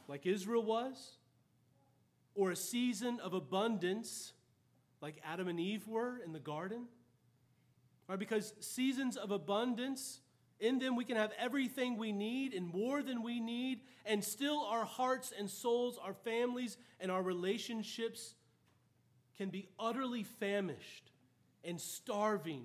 like 0.06 0.24
Israel 0.24 0.62
was, 0.62 1.16
or 2.36 2.52
a 2.52 2.56
season 2.56 3.18
of 3.18 3.34
abundance, 3.34 4.34
like 5.00 5.20
Adam 5.24 5.48
and 5.48 5.58
Eve 5.58 5.88
were 5.88 6.20
in 6.24 6.32
the 6.32 6.38
garden. 6.38 6.84
Right? 8.06 8.20
Because 8.20 8.54
seasons 8.60 9.16
of 9.16 9.32
abundance 9.32 10.20
in 10.60 10.78
them, 10.78 10.96
we 10.96 11.04
can 11.04 11.16
have 11.16 11.32
everything 11.38 11.96
we 11.96 12.12
need 12.12 12.54
and 12.54 12.66
more 12.66 13.02
than 13.02 13.22
we 13.22 13.40
need, 13.40 13.80
and 14.06 14.22
still 14.22 14.60
our 14.60 14.84
hearts 14.84 15.32
and 15.36 15.50
souls, 15.50 15.98
our 16.02 16.14
families, 16.14 16.76
and 17.00 17.10
our 17.10 17.22
relationships 17.22 18.34
can 19.36 19.48
be 19.48 19.68
utterly 19.78 20.22
famished 20.22 21.10
and 21.64 21.80
starving 21.80 22.64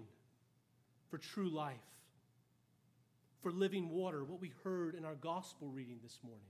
for 1.09 1.17
true 1.17 1.49
life, 1.49 1.75
for 3.41 3.51
living 3.51 3.89
water, 3.89 4.23
what 4.23 4.39
we 4.39 4.53
heard 4.63 4.95
in 4.95 5.05
our 5.05 5.15
gospel 5.15 5.69
reading 5.69 5.99
this 6.03 6.19
morning. 6.23 6.45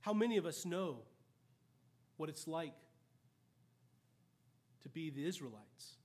How 0.00 0.14
many 0.14 0.36
of 0.36 0.46
us 0.46 0.64
know 0.64 0.98
what 2.16 2.28
it's 2.28 2.46
like 2.46 2.74
to 4.82 4.88
be 4.88 5.10
the 5.10 5.26
Israelites? 5.26 5.96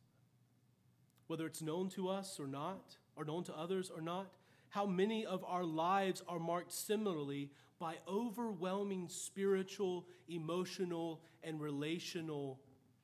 Whether 1.31 1.45
it's 1.45 1.61
known 1.61 1.87
to 1.87 2.09
us 2.09 2.41
or 2.41 2.45
not, 2.45 2.97
or 3.15 3.23
known 3.23 3.41
to 3.41 3.57
others 3.57 3.89
or 3.89 4.01
not, 4.01 4.33
how 4.67 4.85
many 4.85 5.25
of 5.25 5.45
our 5.45 5.63
lives 5.63 6.21
are 6.27 6.39
marked 6.39 6.73
similarly 6.73 7.49
by 7.79 7.95
overwhelming 8.05 9.07
spiritual, 9.07 10.05
emotional, 10.27 11.21
and 11.41 11.61
relational 11.61 12.59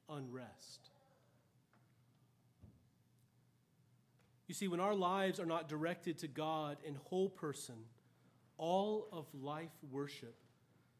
unrest. 0.09 0.89
You 4.49 4.53
see, 4.53 4.67
when 4.67 4.81
our 4.81 4.93
lives 4.93 5.39
are 5.39 5.45
not 5.45 5.69
directed 5.69 6.17
to 6.17 6.27
God 6.27 6.75
in 6.85 6.95
whole 6.95 7.29
person, 7.29 7.75
all 8.57 9.07
of 9.13 9.25
life 9.33 9.71
worship, 9.89 10.35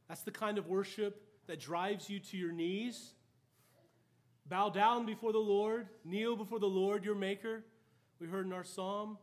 that's 0.08 0.22
the 0.22 0.32
kind 0.32 0.58
of 0.58 0.68
worship 0.68 1.22
that 1.48 1.60
drives 1.60 2.10
you 2.10 2.22
to 2.22 2.38
your 2.38 2.54
knees 2.54 3.16
Bow 4.50 4.70
down 4.70 5.06
before 5.06 5.34
the 5.34 5.40
Lord, 5.40 5.88
kneel 6.06 6.38
before 6.38 6.60
the 6.60 6.68
Lord 6.68 7.04
your 7.04 7.16
Maker. 7.16 7.66
We 8.20 8.28
heard 8.28 8.46
in 8.46 8.54
our 8.54 8.64
psalm. 8.64 9.18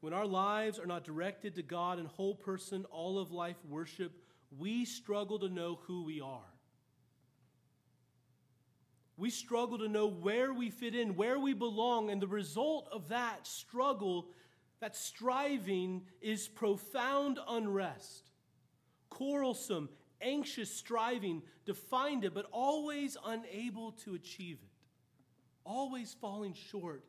When 0.00 0.14
our 0.14 0.26
lives 0.26 0.78
are 0.78 0.86
not 0.86 1.04
directed 1.04 1.54
to 1.56 1.62
God 1.62 1.98
in 1.98 2.06
whole 2.06 2.34
person, 2.34 2.86
all 2.90 3.18
of 3.18 3.30
life 3.30 3.58
worship, 3.68 4.12
we 4.58 4.86
struggle 4.86 5.38
to 5.40 5.50
know 5.50 5.80
who 5.82 6.04
we 6.04 6.22
are. 6.22 6.40
We 9.18 9.28
struggle 9.28 9.76
to 9.78 9.88
know 9.88 10.06
where 10.06 10.54
we 10.54 10.70
fit 10.70 10.94
in, 10.94 11.14
where 11.14 11.38
we 11.38 11.52
belong, 11.52 12.08
and 12.08 12.22
the 12.22 12.26
result 12.26 12.88
of 12.90 13.10
that 13.10 13.46
struggle, 13.46 14.28
that 14.80 14.96
striving, 14.96 16.06
is 16.22 16.48
profound 16.48 17.38
unrest, 17.46 18.30
quarrelsome, 19.10 19.90
anxious 20.20 20.74
striving 20.74 21.42
to 21.66 21.74
find 21.74 22.24
it, 22.24 22.34
but 22.34 22.46
always 22.52 23.16
unable 23.24 23.92
to 23.92 24.14
achieve 24.14 24.58
it, 24.62 24.70
always 25.64 26.14
falling 26.20 26.54
short 26.54 27.04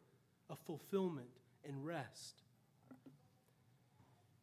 of 0.49 0.59
fulfillment 0.59 1.29
and 1.67 1.85
rest. 1.85 2.41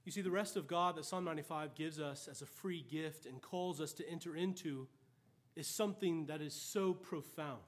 You 0.04 0.12
see, 0.12 0.22
the 0.22 0.30
rest 0.30 0.56
of 0.56 0.66
God 0.66 0.96
that 0.96 1.04
Psalm 1.04 1.25
95 1.25 1.75
gives 1.75 2.00
us 2.00 2.28
as 2.30 2.40
a 2.40 2.46
free 2.46 2.82
gift 2.90 3.26
and 3.26 3.42
calls 3.42 3.78
us 3.78 3.92
to 3.94 4.08
enter 4.08 4.34
into 4.34 4.88
is 5.54 5.66
something 5.66 6.26
that 6.26 6.40
is 6.40 6.54
so 6.54 6.94
profound. 6.94 7.58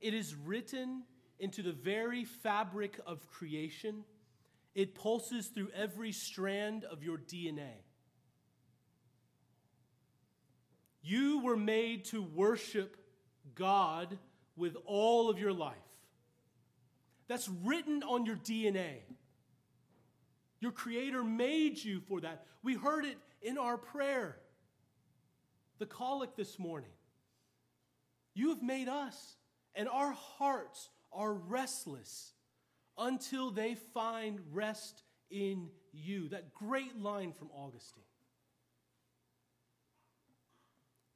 It 0.00 0.14
is 0.14 0.34
written 0.34 1.02
into 1.38 1.62
the 1.62 1.72
very 1.72 2.24
fabric 2.24 2.98
of 3.06 3.26
creation. 3.28 4.04
It 4.74 4.94
pulses 4.94 5.48
through 5.48 5.68
every 5.74 6.12
strand 6.12 6.84
of 6.84 7.02
your 7.02 7.18
DNA. 7.18 7.83
You 11.04 11.40
were 11.40 11.56
made 11.56 12.06
to 12.06 12.22
worship 12.22 12.96
God 13.54 14.18
with 14.56 14.74
all 14.86 15.28
of 15.28 15.38
your 15.38 15.52
life. 15.52 15.76
That's 17.28 17.48
written 17.62 18.02
on 18.02 18.24
your 18.24 18.36
DNA. 18.36 19.00
Your 20.60 20.72
Creator 20.72 21.22
made 21.22 21.82
you 21.82 22.00
for 22.08 22.22
that. 22.22 22.46
We 22.62 22.74
heard 22.74 23.04
it 23.04 23.18
in 23.42 23.58
our 23.58 23.76
prayer, 23.76 24.38
the 25.78 25.84
collect 25.84 26.38
this 26.38 26.58
morning. 26.58 26.90
You 28.32 28.48
have 28.48 28.62
made 28.62 28.88
us, 28.88 29.36
and 29.74 29.90
our 29.90 30.12
hearts 30.12 30.88
are 31.12 31.34
restless 31.34 32.32
until 32.96 33.50
they 33.50 33.74
find 33.92 34.40
rest 34.52 35.02
in 35.30 35.68
you. 35.92 36.30
That 36.30 36.54
great 36.54 36.98
line 36.98 37.32
from 37.32 37.50
Augustine. 37.54 38.04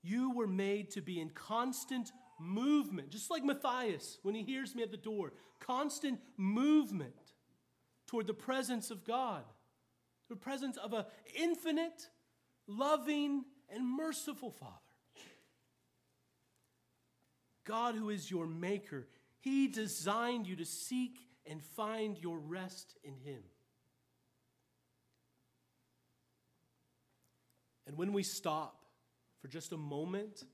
You 0.03 0.33
were 0.33 0.47
made 0.47 0.91
to 0.93 1.01
be 1.01 1.21
in 1.21 1.31
constant 1.31 2.13
movement, 2.39 3.11
just 3.11 3.31
like 3.31 3.45
Matthias 3.45 4.19
when 4.23 4.35
he 4.35 4.43
hears 4.43 4.75
me 4.75 4.83
at 4.83 4.91
the 4.91 4.97
door. 4.97 5.33
Constant 5.61 6.21
movement 6.37 7.33
toward 8.07 8.27
the 8.27 8.35
presence 8.35 8.91
of 8.91 9.05
God, 9.05 9.45
the 10.29 10.37
presence 10.37 10.77
of 10.77 10.93
an 10.93 11.05
infinite, 11.37 12.09
loving, 12.67 13.45
and 13.69 13.87
merciful 13.87 14.51
Father. 14.51 14.73
God, 17.67 17.95
who 17.95 18.09
is 18.09 18.31
your 18.31 18.47
maker, 18.47 19.09
He 19.41 19.69
designed 19.69 20.47
you 20.47 20.57
to 20.57 20.65
seek 20.65 21.19
and 21.45 21.63
find 21.63 22.19
your 22.19 22.39
rest 22.39 22.97
in 23.05 23.15
Him. 23.17 23.43
And 27.87 27.97
when 27.97 28.13
we 28.13 28.23
stop 28.23 28.78
for 29.49 29.53
just 29.53 29.73
a 29.73 29.79
moment 29.79 30.45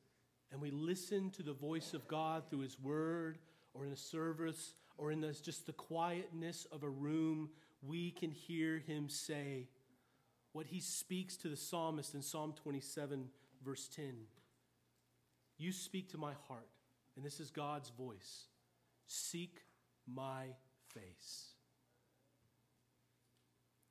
and 0.53 0.61
we 0.61 0.71
listen 0.71 1.31
to 1.31 1.43
the 1.43 1.53
voice 1.53 1.95
of 1.95 2.07
God 2.07 2.45
through 2.49 2.61
His 2.61 2.79
Word 2.79 3.39
or 3.73 3.85
in 3.85 3.93
a 3.93 3.97
service 3.97 4.75
or 4.97 5.11
in 5.11 5.21
this, 5.21 5.41
just 5.41 5.67
the 5.67 5.73
quietness 5.73 6.67
of 6.71 6.85
a 6.85 6.89
room, 6.89 7.51
we 7.83 8.13
can 8.13 8.31
hear 8.31 8.79
Him 8.79 9.09
say 9.09 9.67
what 10.53 10.67
He 10.67 10.81
speaks 10.81 11.37
to 11.39 11.49
the 11.49 11.57
psalmist 11.57 12.15
in 12.15 12.23
Psalm 12.23 12.55
27, 12.63 13.29
verse 13.65 13.89
10. 13.89 14.15
You 15.59 15.73
speak 15.73 16.11
to 16.11 16.19
my 16.19 16.35
heart, 16.47 16.69
and 17.17 17.25
this 17.25 17.41
is 17.41 17.51
God's 17.51 17.91
voice. 17.91 18.45
Seek 19.07 19.63
my 20.07 20.47
face. 20.95 21.47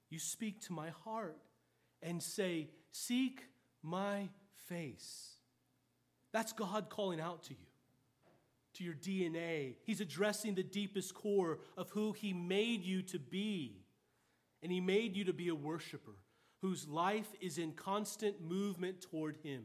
You 0.10 0.20
speak 0.20 0.62
to 0.62 0.74
my 0.74 0.92
heart 1.04 1.38
and 2.02 2.24
say, 2.24 2.70
Seek 2.92 3.42
my 3.82 4.30
face. 4.68 5.32
That's 6.32 6.54
God 6.54 6.90
calling 6.90 7.20
out 7.20 7.44
to 7.44 7.52
you, 7.52 7.66
to 8.76 8.84
your 8.84 8.96
DNA. 8.96 9.76
He's 9.84 10.02
addressing 10.02 10.56
the 10.56 10.64
deepest 10.64 11.14
core 11.14 11.60
of 11.78 11.90
who 11.92 12.14
He 12.14 12.34
made 12.34 12.84
you 12.84 13.02
to 13.04 13.20
be. 13.20 13.84
And 14.62 14.72
He 14.72 14.82
made 14.82 15.16
you 15.16 15.26
to 15.26 15.34
be 15.34 15.50
a 15.50 15.56
worshiper 15.56 16.16
whose 16.62 16.88
life 16.88 17.28
is 17.42 17.58
in 17.58 17.74
constant 17.74 18.42
movement 18.42 19.02
toward 19.02 19.38
Him. 19.44 19.64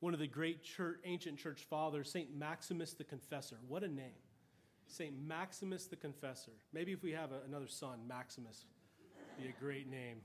one 0.00 0.14
of 0.14 0.18
the 0.20 0.26
great 0.26 0.64
church, 0.64 0.98
ancient 1.04 1.38
church 1.38 1.60
fathers, 1.70 2.10
St. 2.10 2.34
Maximus 2.36 2.92
the 2.94 3.04
Confessor. 3.04 3.56
What 3.68 3.84
a 3.84 3.88
name. 3.88 4.18
St. 4.88 5.14
Maximus 5.26 5.86
the 5.86 5.94
Confessor. 5.96 6.50
Maybe 6.72 6.90
if 6.92 7.02
we 7.04 7.12
have 7.12 7.30
a, 7.30 7.40
another 7.46 7.68
son, 7.68 8.00
Maximus, 8.08 8.64
be 9.40 9.48
a 9.48 9.52
great 9.60 9.88
name. 9.88 10.22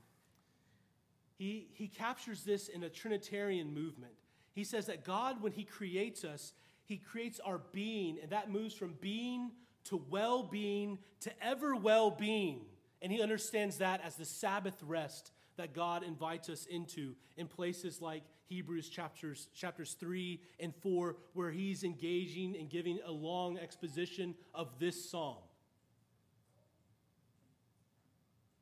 He, 1.37 1.67
he 1.73 1.87
captures 1.87 2.43
this 2.43 2.67
in 2.67 2.83
a 2.83 2.89
Trinitarian 2.89 3.73
movement. 3.73 4.13
He 4.53 4.63
says 4.63 4.87
that 4.87 5.05
God, 5.05 5.41
when 5.41 5.51
He 5.51 5.63
creates 5.63 6.23
us, 6.23 6.53
He 6.83 6.97
creates 6.97 7.39
our 7.39 7.59
being, 7.71 8.17
and 8.21 8.31
that 8.31 8.51
moves 8.51 8.73
from 8.73 8.95
being 8.99 9.51
to 9.85 10.01
well 10.09 10.43
being 10.43 10.97
to 11.21 11.31
ever 11.43 11.75
well 11.75 12.09
being. 12.09 12.61
And 13.01 13.11
He 13.11 13.21
understands 13.21 13.77
that 13.77 14.01
as 14.03 14.15
the 14.15 14.25
Sabbath 14.25 14.81
rest 14.83 15.31
that 15.57 15.73
God 15.73 16.03
invites 16.03 16.49
us 16.49 16.65
into 16.65 17.15
in 17.35 17.47
places 17.47 18.01
like 18.01 18.23
Hebrews 18.47 18.89
chapters, 18.89 19.49
chapters 19.53 19.95
3 19.99 20.39
and 20.59 20.73
4, 20.81 21.17
where 21.33 21.51
he's 21.51 21.83
engaging 21.83 22.55
and 22.57 22.69
giving 22.69 22.99
a 23.05 23.11
long 23.11 23.57
exposition 23.57 24.35
of 24.53 24.79
this 24.79 25.09
psalm. 25.09 25.37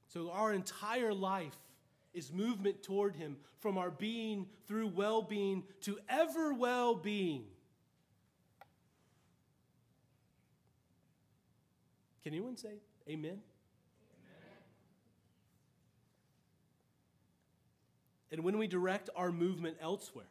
So 0.07 0.31
our 0.31 0.53
entire 0.53 1.13
life 1.13 1.57
is 2.15 2.31
movement 2.31 2.81
toward 2.81 3.15
him 3.15 3.37
from 3.59 3.77
our 3.77 3.91
being 3.91 4.47
through 4.67 4.87
well 4.87 5.21
being 5.21 5.63
to 5.81 5.99
ever 6.09 6.53
well 6.53 6.95
being. 6.95 7.43
Can 12.23 12.33
anyone 12.33 12.57
say 12.57 12.79
amen? 13.07 13.39
and 18.31 18.43
when 18.43 18.57
we 18.57 18.67
direct 18.67 19.09
our 19.15 19.31
movement 19.31 19.77
elsewhere, 19.79 20.25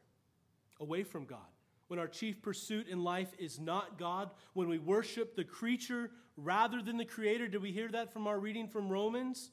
away 0.80 1.04
from 1.04 1.24
God, 1.24 1.38
when 1.86 1.98
our 1.98 2.08
chief 2.08 2.42
pursuit 2.42 2.88
in 2.88 3.04
life 3.04 3.32
is 3.38 3.60
not 3.60 3.98
God, 3.98 4.30
when 4.54 4.68
we 4.68 4.78
worship 4.78 5.36
the 5.36 5.44
creature 5.44 6.10
rather 6.36 6.82
than 6.82 6.96
the 6.96 7.04
creator, 7.04 7.46
did 7.46 7.62
we 7.62 7.70
hear 7.70 7.88
that 7.88 8.12
from 8.12 8.26
our 8.26 8.38
reading 8.38 8.66
from 8.66 8.88
Romans? 8.88 9.52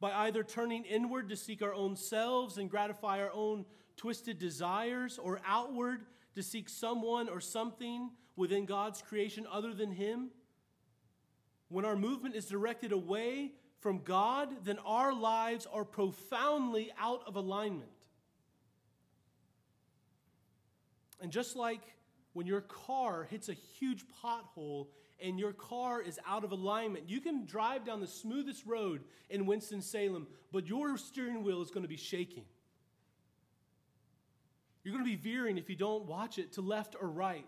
By 0.00 0.12
either 0.12 0.42
turning 0.42 0.84
inward 0.84 1.28
to 1.30 1.36
seek 1.36 1.62
our 1.62 1.72
own 1.72 1.96
selves 1.96 2.58
and 2.58 2.70
gratify 2.70 3.20
our 3.20 3.30
own 3.32 3.64
twisted 3.96 4.38
desires, 4.38 5.18
or 5.18 5.40
outward 5.46 6.04
to 6.34 6.42
seek 6.42 6.68
someone 6.68 7.28
or 7.28 7.40
something 7.40 8.10
within 8.36 8.66
God's 8.66 9.00
creation 9.00 9.46
other 9.50 9.72
than 9.72 9.92
Him. 9.92 10.30
When 11.68 11.84
our 11.84 11.96
movement 11.96 12.34
is 12.34 12.46
directed 12.46 12.92
away 12.92 13.52
from 13.78 13.98
God, 13.98 14.64
then 14.64 14.78
our 14.84 15.14
lives 15.14 15.66
are 15.72 15.84
profoundly 15.84 16.90
out 16.98 17.22
of 17.26 17.36
alignment. 17.36 17.90
And 21.20 21.30
just 21.30 21.56
like 21.56 21.80
when 22.34 22.46
your 22.46 22.60
car 22.60 23.26
hits 23.30 23.48
a 23.48 23.54
huge 23.54 24.04
pothole 24.22 24.88
and 25.22 25.38
your 25.38 25.52
car 25.52 26.02
is 26.02 26.20
out 26.26 26.44
of 26.44 26.52
alignment, 26.52 27.08
you 27.08 27.20
can 27.20 27.46
drive 27.46 27.84
down 27.84 28.00
the 28.00 28.06
smoothest 28.06 28.66
road 28.66 29.02
in 29.30 29.46
Winston-Salem, 29.46 30.26
but 30.52 30.66
your 30.66 30.98
steering 30.98 31.42
wheel 31.42 31.62
is 31.62 31.70
going 31.70 31.84
to 31.84 31.88
be 31.88 31.96
shaking. 31.96 32.44
You're 34.82 34.92
going 34.92 35.04
to 35.04 35.10
be 35.10 35.16
veering 35.16 35.56
if 35.56 35.70
you 35.70 35.76
don't 35.76 36.04
watch 36.04 36.38
it 36.38 36.52
to 36.54 36.60
left 36.60 36.96
or 37.00 37.08
right. 37.08 37.46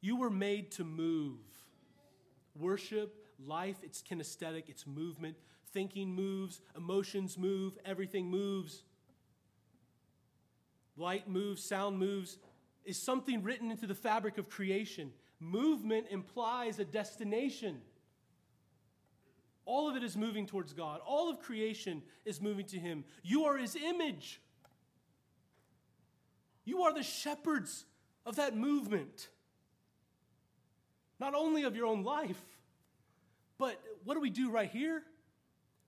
You 0.00 0.16
were 0.16 0.30
made 0.30 0.70
to 0.72 0.84
move. 0.84 1.40
Worship, 2.54 3.26
life, 3.44 3.76
it's 3.82 4.02
kinesthetic, 4.02 4.68
it's 4.68 4.86
movement. 4.86 5.36
Thinking 5.72 6.14
moves, 6.14 6.60
emotions 6.76 7.38
move, 7.38 7.78
everything 7.84 8.26
moves. 8.26 8.84
Light 10.96 11.28
moves, 11.28 11.62
sound 11.62 11.98
moves, 11.98 12.38
is 12.84 13.00
something 13.00 13.42
written 13.42 13.70
into 13.70 13.86
the 13.86 13.94
fabric 13.94 14.38
of 14.38 14.48
creation. 14.48 15.12
Movement 15.38 16.06
implies 16.10 16.78
a 16.78 16.84
destination. 16.84 17.80
All 19.64 19.88
of 19.88 19.96
it 19.96 20.02
is 20.02 20.16
moving 20.16 20.46
towards 20.46 20.72
God. 20.72 21.00
All 21.06 21.30
of 21.30 21.40
creation 21.40 22.02
is 22.24 22.40
moving 22.40 22.66
to 22.66 22.78
Him. 22.78 23.04
You 23.22 23.44
are 23.44 23.56
His 23.56 23.76
image. 23.76 24.40
You 26.64 26.82
are 26.82 26.92
the 26.92 27.02
shepherds 27.02 27.84
of 28.26 28.36
that 28.36 28.56
movement 28.56 29.28
not 31.20 31.34
only 31.34 31.62
of 31.64 31.76
your 31.76 31.86
own 31.86 32.02
life, 32.02 32.40
but 33.58 33.80
what 34.04 34.14
do 34.14 34.20
we 34.20 34.30
do 34.30 34.50
right 34.50 34.70
here? 34.70 35.02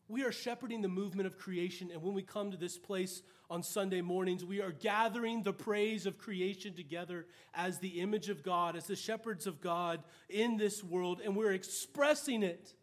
We 0.08 0.24
are 0.24 0.32
shepherding 0.32 0.82
the 0.82 0.88
movement 0.88 1.26
of 1.26 1.38
creation, 1.38 1.90
and 1.92 2.02
when 2.02 2.14
we 2.14 2.22
come 2.22 2.50
to 2.50 2.56
this 2.56 2.78
place 2.78 3.22
on 3.48 3.62
Sunday 3.62 4.00
mornings, 4.00 4.44
we 4.44 4.60
are 4.60 4.72
gathering 4.72 5.42
the 5.42 5.52
praise 5.52 6.06
of 6.06 6.18
creation 6.18 6.74
together 6.74 7.26
as 7.54 7.78
the 7.78 8.00
image 8.00 8.28
of 8.28 8.42
God, 8.42 8.76
as 8.76 8.86
the 8.86 8.96
shepherds 8.96 9.46
of 9.46 9.60
God 9.60 10.02
in 10.28 10.56
this 10.56 10.82
world, 10.82 11.20
and 11.24 11.36
we're 11.36 11.52
expressing 11.52 12.42
it 12.42 12.74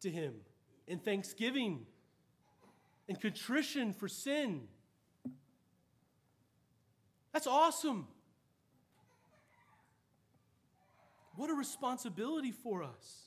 to 0.00 0.10
Him 0.10 0.34
in 0.86 0.98
thanksgiving 0.98 1.86
and 3.08 3.20
contrition 3.20 3.92
for 3.92 4.08
sin. 4.08 4.68
That's 7.32 7.46
awesome. 7.46 8.06
What 11.36 11.50
a 11.50 11.54
responsibility 11.54 12.52
for 12.52 12.82
us. 12.82 13.22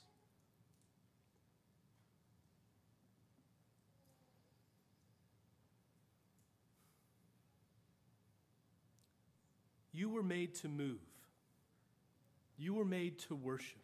You 9.97 10.09
were 10.09 10.21
made 10.21 10.53
to 10.57 10.67
move. 10.67 11.01
You 12.55 12.75
were 12.75 12.85
made 12.85 13.17
to 13.29 13.35
worship. 13.35 13.81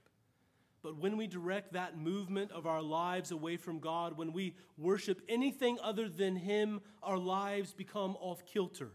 But 0.83 0.97
when 0.97 1.17
we 1.17 1.25
direct 1.25 1.73
that 1.73 1.97
movement 1.97 2.51
of 2.51 2.67
our 2.67 2.83
lives 2.83 3.31
away 3.31 3.57
from 3.57 3.79
God, 3.79 4.15
when 4.15 4.31
we 4.31 4.53
worship 4.77 5.23
anything 5.27 5.79
other 5.81 6.07
than 6.07 6.35
Him, 6.35 6.81
our 7.01 7.17
lives 7.17 7.73
become 7.73 8.15
off 8.19 8.45
kilter. 8.45 8.91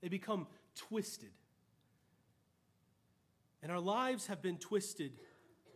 They 0.00 0.08
become 0.08 0.48
twisted. 0.74 1.30
And 3.62 3.70
our 3.70 3.78
lives 3.78 4.26
have 4.26 4.42
been 4.42 4.58
twisted 4.58 5.12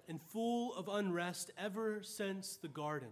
and 0.09 0.21
full 0.33 0.75
of 0.75 0.89
unrest 0.89 1.53
ever 1.57 2.03
since 2.03 2.57
the 2.57 2.67
garden. 2.67 3.11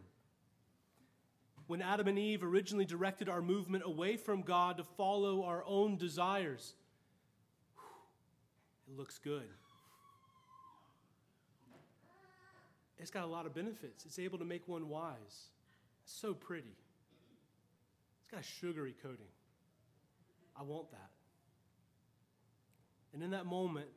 When 1.69 1.81
Adam 1.81 2.09
and 2.09 2.19
Eve 2.19 2.43
originally 2.43 2.87
directed 2.87 3.29
our 3.29 3.41
movement 3.41 3.85
away 3.87 4.17
from 4.17 4.43
God 4.43 4.79
to 4.79 4.85
follow 4.85 5.45
our 5.45 5.63
own 5.65 5.97
desires, 5.97 6.75
it 8.89 8.97
looks 8.97 9.19
good. 9.19 9.49
It's 12.99 13.11
got 13.11 13.25
a 13.25 13.27
lot 13.27 13.47
of 13.47 13.55
benefits. 13.55 14.05
It's 14.07 14.19
able 14.19 14.39
to 14.39 14.45
make 14.45 14.69
one 14.69 14.89
wise. 14.89 15.49
It's 16.05 16.13
so 16.13 16.35
pretty. 16.35 16.77
It's 18.23 18.31
got 18.31 18.41
a 18.41 18.45
sugary 18.45 18.95
coating. 19.03 19.27
I 20.57 20.63
want 20.63 20.91
that. 20.93 21.11
And 23.13 23.23
in 23.23 23.31
that 23.31 23.47
moment, 23.47 23.89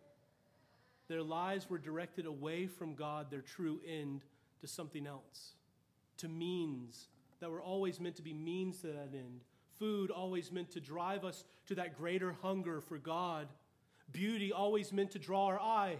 their 1.08 1.22
lives 1.22 1.70
were 1.70 1.78
directed 1.78 2.26
away 2.26 2.68
from 2.68 2.96
God, 2.96 3.30
their 3.30 3.42
true 3.42 3.80
end, 3.88 4.22
to 4.62 4.68
something 4.68 5.06
else, 5.06 5.52
to 6.18 6.28
means 6.28 7.10
that 7.40 7.52
were 7.52 7.62
always 7.62 8.00
meant 8.00 8.16
to 8.16 8.24
be 8.24 8.34
means 8.34 8.80
to 8.82 8.88
that 8.88 9.10
end. 9.14 9.42
Food 9.78 10.10
always 10.10 10.52
meant 10.52 10.72
to 10.72 10.80
drive 10.80 11.24
us 11.24 11.44
to 11.68 11.76
that 11.76 11.98
greater 11.98 12.36
hunger 12.42 12.82
for 12.82 12.98
God. 12.98 13.48
Beauty 14.12 14.52
always 14.52 14.94
meant 14.94 15.12
to 15.12 15.20
draw 15.20 15.48
our 15.48 15.60
eye 15.60 15.98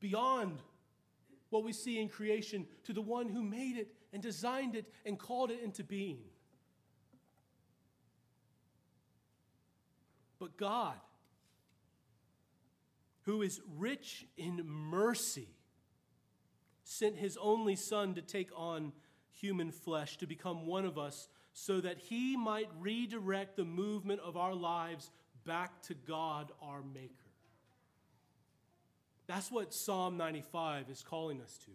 beyond 0.00 0.60
what 1.50 1.64
we 1.64 1.72
see 1.72 2.00
in 2.00 2.08
creation 2.08 2.66
to 2.84 2.92
the 2.92 3.00
one 3.00 3.28
who 3.28 3.42
made 3.42 3.76
it 3.76 3.88
and 4.12 4.22
designed 4.22 4.74
it 4.74 4.86
and 5.06 5.18
called 5.18 5.50
it 5.50 5.60
into 5.62 5.84
being. 5.84 6.18
But 10.38 10.56
God, 10.56 10.94
who 13.22 13.42
is 13.42 13.60
rich 13.78 14.26
in 14.36 14.60
mercy, 14.66 15.48
sent 16.82 17.16
his 17.16 17.38
only 17.40 17.76
Son 17.76 18.14
to 18.14 18.22
take 18.22 18.50
on 18.54 18.92
human 19.32 19.70
flesh, 19.70 20.16
to 20.18 20.26
become 20.26 20.66
one 20.66 20.84
of 20.84 20.98
us, 20.98 21.28
so 21.52 21.80
that 21.80 21.98
he 21.98 22.36
might 22.36 22.68
redirect 22.78 23.56
the 23.56 23.64
movement 23.64 24.20
of 24.20 24.36
our 24.36 24.54
lives 24.54 25.10
back 25.44 25.80
to 25.82 25.94
God, 25.94 26.52
our 26.60 26.82
Maker. 26.82 27.23
That's 29.26 29.50
what 29.50 29.72
Psalm 29.72 30.16
95 30.16 30.90
is 30.90 31.02
calling 31.02 31.40
us 31.40 31.58
to, 31.64 31.70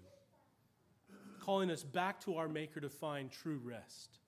calling 1.40 1.72
us 1.72 1.84
back 1.84 2.20
to 2.22 2.36
our 2.36 2.48
Maker 2.48 2.80
to 2.80 2.90
find 2.90 3.32
true 3.32 3.60
rest. 3.64 4.20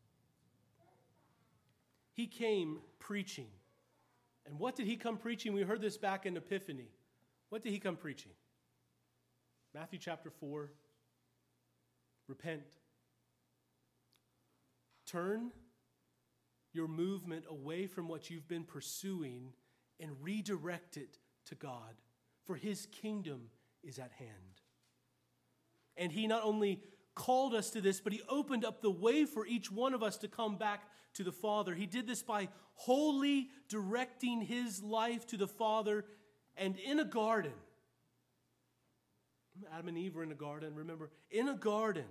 He 2.13 2.27
came 2.27 2.79
preaching. 2.99 3.47
And 4.45 4.59
what 4.59 4.75
did 4.75 4.87
he 4.87 4.95
come 4.95 5.17
preaching? 5.17 5.53
We 5.53 5.61
heard 5.61 5.81
this 5.81 5.97
back 5.97 6.25
in 6.25 6.35
Epiphany. 6.35 6.89
What 7.49 7.61
did 7.61 7.71
he 7.71 7.79
come 7.79 7.95
preaching? 7.95 8.31
Matthew 9.73 9.99
chapter 9.99 10.29
4 10.29 10.71
Repent. 12.27 12.63
Turn 15.05 15.51
your 16.71 16.87
movement 16.87 17.43
away 17.49 17.87
from 17.87 18.07
what 18.07 18.29
you've 18.29 18.47
been 18.47 18.63
pursuing 18.63 19.51
and 19.99 20.11
redirect 20.21 20.95
it 20.95 21.17
to 21.47 21.55
God, 21.55 21.95
for 22.51 22.57
his 22.57 22.85
kingdom 22.87 23.43
is 23.81 23.97
at 23.97 24.11
hand. 24.19 24.29
And 25.95 26.11
he 26.11 26.27
not 26.27 26.43
only 26.43 26.81
called 27.15 27.55
us 27.55 27.69
to 27.69 27.79
this, 27.79 28.01
but 28.01 28.11
he 28.11 28.21
opened 28.27 28.65
up 28.65 28.81
the 28.81 28.91
way 28.91 29.23
for 29.23 29.47
each 29.47 29.71
one 29.71 29.93
of 29.93 30.03
us 30.03 30.17
to 30.17 30.27
come 30.27 30.57
back 30.57 30.81
to 31.13 31.23
the 31.23 31.31
Father. 31.31 31.73
He 31.73 31.85
did 31.85 32.07
this 32.07 32.21
by 32.21 32.49
wholly 32.73 33.47
directing 33.69 34.41
his 34.41 34.83
life 34.83 35.25
to 35.27 35.37
the 35.37 35.47
Father 35.47 36.03
and 36.57 36.75
in 36.77 36.99
a 36.99 37.05
garden. 37.05 37.53
Adam 39.71 39.87
and 39.87 39.97
Eve 39.97 40.15
were 40.15 40.23
in 40.23 40.33
a 40.33 40.35
garden, 40.35 40.75
remember? 40.75 41.09
In 41.29 41.47
a 41.47 41.55
garden, 41.55 42.03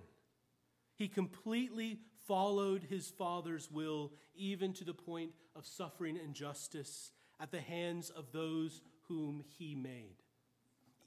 he 0.95 1.07
completely 1.07 1.99
followed 2.27 2.85
his 2.89 3.11
Father's 3.11 3.71
will, 3.71 4.13
even 4.35 4.73
to 4.73 4.85
the 4.85 4.95
point 4.95 5.33
of 5.55 5.67
suffering 5.67 6.17
injustice 6.17 7.13
at 7.39 7.51
the 7.51 7.61
hands 7.61 8.09
of 8.09 8.33
those 8.33 8.81
whom 9.11 9.43
he 9.59 9.75
made, 9.75 10.23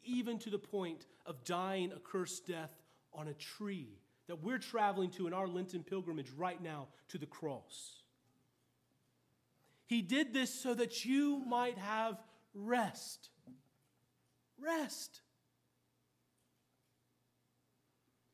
even 0.05 0.39
to 0.39 0.49
the 0.49 0.57
point 0.57 1.05
of 1.25 1.43
dying 1.43 1.91
a 1.91 1.99
cursed 1.99 2.47
death 2.47 2.71
on 3.13 3.27
a 3.27 3.33
tree 3.33 3.99
that 4.27 4.41
we're 4.41 4.57
traveling 4.57 5.09
to 5.11 5.27
in 5.27 5.33
our 5.33 5.47
Lenten 5.47 5.83
pilgrimage 5.83 6.29
right 6.37 6.61
now 6.61 6.87
to 7.09 7.17
the 7.17 7.25
cross. 7.25 8.03
He 9.85 10.01
did 10.01 10.33
this 10.33 10.53
so 10.53 10.73
that 10.73 11.05
you 11.05 11.43
might 11.45 11.77
have 11.77 12.17
rest. 12.53 13.29
Rest. 14.59 15.21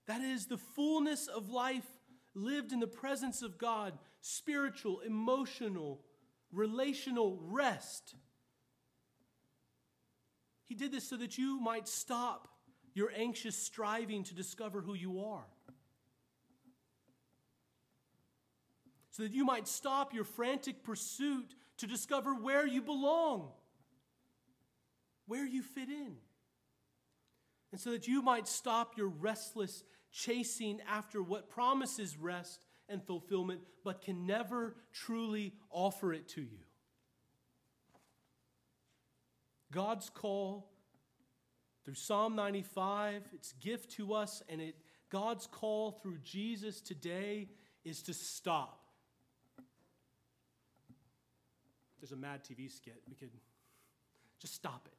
That 0.06 0.22
is 0.22 0.46
the 0.46 0.58
fullness 0.58 1.28
of 1.28 1.50
life 1.50 1.86
lived 2.34 2.72
in 2.72 2.80
the 2.80 2.88
presence 2.88 3.42
of 3.42 3.58
God, 3.58 3.98
spiritual, 4.22 5.02
emotional, 5.02 6.02
relational 6.52 7.40
rest. 7.42 8.16
He 10.70 10.76
did 10.76 10.92
this 10.92 11.10
so 11.10 11.18
that 11.18 11.38
you 11.40 11.60
might 11.60 11.88
stop 11.88 12.48
your 12.94 13.12
anxious 13.18 13.58
striving 13.58 14.24
to 14.26 14.36
discover 14.36 14.82
who 14.82 14.94
you 14.94 15.26
are. 15.26 15.48
So 19.10 19.24
that 19.24 19.34
you 19.34 19.44
might 19.44 19.68
stop 19.68 20.14
your 20.14 20.24
frantic 20.24 20.84
pursuit 20.84 21.56
to 21.78 21.88
discover 21.88 22.36
where 22.36 22.68
you 22.68 22.84
belong, 22.84 23.50
where 25.26 25.46
you 25.46 25.64
fit 25.64 25.90
in. 25.90 26.16
And 27.72 27.82
so 27.82 27.92
that 27.92 28.08
you 28.08 28.22
might 28.22 28.48
stop 28.48 28.96
your 28.96 29.08
restless 29.08 29.84
chasing 30.12 30.82
after 30.88 31.24
what 31.24 31.50
promises 31.50 32.16
rest 32.16 32.64
and 32.88 33.04
fulfillment, 33.04 33.62
but 33.84 34.02
can 34.02 34.28
never 34.28 34.76
truly 34.94 35.54
offer 35.72 36.14
it 36.14 36.28
to 36.30 36.42
you. 36.42 36.60
God's 39.72 40.10
call 40.10 40.70
through 41.86 41.96
Psalm 41.96 42.36
95, 42.36 43.24
its 43.34 43.54
gift 43.54 43.92
to 43.92 44.14
us, 44.14 44.44
and 44.50 44.62
it, 44.62 44.76
God's 45.10 45.48
call 45.48 45.92
through 45.92 46.18
Jesus 46.24 46.82
today 46.82 47.50
is 47.84 48.02
to 48.04 48.14
stop. 48.14 48.80
There's 52.00 52.12
a 52.12 52.16
MADtv 52.16 52.72
skit. 52.72 53.02
We 53.08 53.16
could 53.16 53.32
just 54.40 54.56
stop 54.56 54.88
it. 54.88 54.94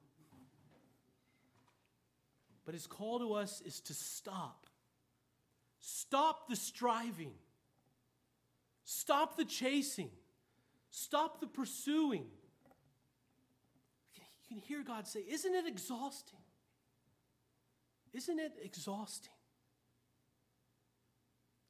But 2.64 2.74
his 2.74 2.86
call 2.86 3.18
to 3.18 3.32
us 3.34 3.62
is 3.64 3.80
to 3.80 3.94
stop. 3.94 4.66
Stop 5.80 6.48
the 6.48 6.56
striving. 6.56 7.32
Stop 8.84 9.36
the 9.36 9.44
chasing. 9.44 10.10
Stop 10.90 11.40
the 11.40 11.46
pursuing. 11.46 12.26
Can 14.50 14.58
hear 14.58 14.82
God 14.82 15.06
say, 15.06 15.20
Isn't 15.20 15.54
it 15.54 15.64
exhausting? 15.64 16.40
Isn't 18.12 18.40
it 18.40 18.54
exhausting? 18.64 19.30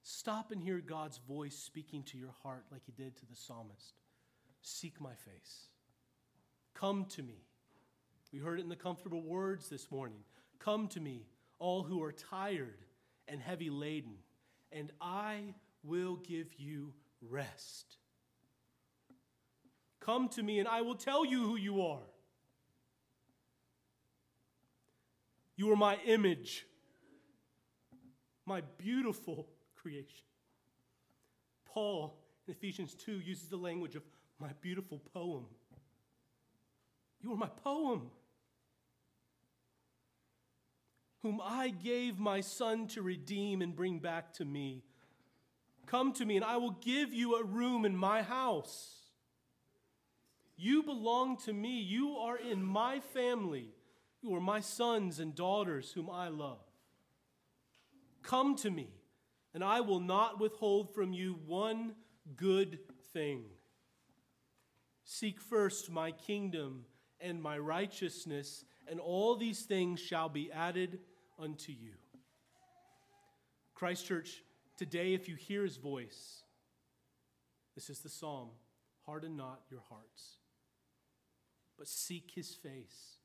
Stop 0.03 0.51
and 0.51 0.63
hear 0.63 0.79
God's 0.79 1.19
voice 1.29 1.55
speaking 1.55 2.03
to 2.05 2.17
your 2.17 2.35
heart 2.43 2.65
like 2.73 2.81
he 2.87 2.93
did 2.93 3.19
to 3.19 3.27
the 3.27 3.37
psalmist. 3.37 4.01
Seek 4.63 4.99
my 4.99 5.13
face. 5.13 5.67
Come 6.73 7.05
to 7.11 7.23
me. 7.23 7.45
We 8.33 8.39
heard 8.39 8.59
it 8.59 8.63
in 8.63 8.71
the 8.71 8.77
comfortable 8.77 9.21
words 9.21 9.69
this 9.69 9.91
morning. 9.91 10.21
Come 10.59 10.89
to 10.89 11.01
me, 11.01 11.27
all 11.59 11.83
who 11.83 12.03
are 12.03 12.13
tired 12.13 12.79
and 13.29 13.43
heavy 13.43 13.69
laden, 13.69 14.15
and 14.73 14.91
I 15.03 15.55
will 15.83 16.17
give 16.17 16.49
you 16.57 16.95
rest. 17.21 17.99
Come 20.01 20.31
to 20.31 20.43
me, 20.43 20.61
and 20.61 20.69
I 20.69 20.81
will 20.81 20.95
tell 20.95 21.27
you 21.27 21.45
who 21.45 21.57
you 21.57 21.83
are. 21.83 22.10
You 25.61 25.71
are 25.73 25.77
my 25.77 25.99
image, 26.07 26.65
my 28.47 28.63
beautiful 28.79 29.47
creation. 29.75 30.25
Paul 31.67 32.17
in 32.47 32.55
Ephesians 32.55 32.95
2 32.95 33.21
uses 33.21 33.51
the 33.51 33.59
language 33.59 33.95
of 33.95 34.03
my 34.39 34.53
beautiful 34.63 35.03
poem. 35.13 35.45
You 37.21 37.35
are 37.35 37.37
my 37.37 37.51
poem, 37.63 38.11
whom 41.23 41.43
I 41.45 41.69
gave 41.69 42.19
my 42.19 42.41
son 42.41 42.87
to 42.95 43.03
redeem 43.03 43.61
and 43.61 43.77
bring 43.77 43.99
back 43.99 44.33
to 44.37 44.47
me. 44.47 44.83
Come 45.85 46.15
to 46.15 46.25
me, 46.25 46.37
and 46.37 46.45
I 46.47 46.57
will 46.57 46.79
give 46.81 47.13
you 47.13 47.37
a 47.37 47.45
room 47.45 47.85
in 47.85 47.95
my 47.95 48.23
house. 48.23 49.11
You 50.57 50.83
belong 50.83 51.37
to 51.45 51.53
me. 51.53 51.83
You 51.83 52.17
are 52.17 52.39
in 52.39 52.65
my 52.65 53.01
family. 53.01 53.75
You 54.23 54.35
are 54.35 54.41
my 54.41 54.61
sons 54.61 55.19
and 55.19 55.35
daughters 55.35 55.93
whom 55.93 56.11
I 56.11 56.29
love. 56.29 56.65
Come 58.23 58.55
to 58.57 58.71
me, 58.71 58.89
and 59.55 59.65
I 59.65 59.81
will 59.81 60.01
not 60.01 60.39
withhold 60.39 60.95
from 60.95 61.13
you 61.13 61.39
one 61.47 61.95
good 62.37 62.79
thing. 63.13 63.45
Seek 65.05 65.41
first 65.41 65.91
my 65.91 66.13
kingdom 66.13 66.85
and 67.19 67.43
my 67.43 67.59
righteousness, 67.59 68.65
and 68.87 69.01
all 69.01 69.37
these 69.37 69.63
things 69.63 70.01
shall 70.01 70.29
be 70.29 70.53
added 70.53 71.01
unto 71.39 71.73
you. 71.73 71.93
Christ 73.75 74.07
Church, 74.07 74.43
today, 74.77 75.15
if 75.15 75.29
you 75.29 75.37
hear 75.37 75.63
his 75.63 75.79
voice, 75.79 76.43
this 77.75 77.89
is 77.89 78.01
the 78.01 78.11
psalm 78.11 78.51
harden 79.07 79.35
not 79.37 79.63
your 79.71 79.81
hearts, 79.89 80.37
but 81.79 81.89
seek 81.89 82.31
his 82.35 82.55
face 82.55 83.20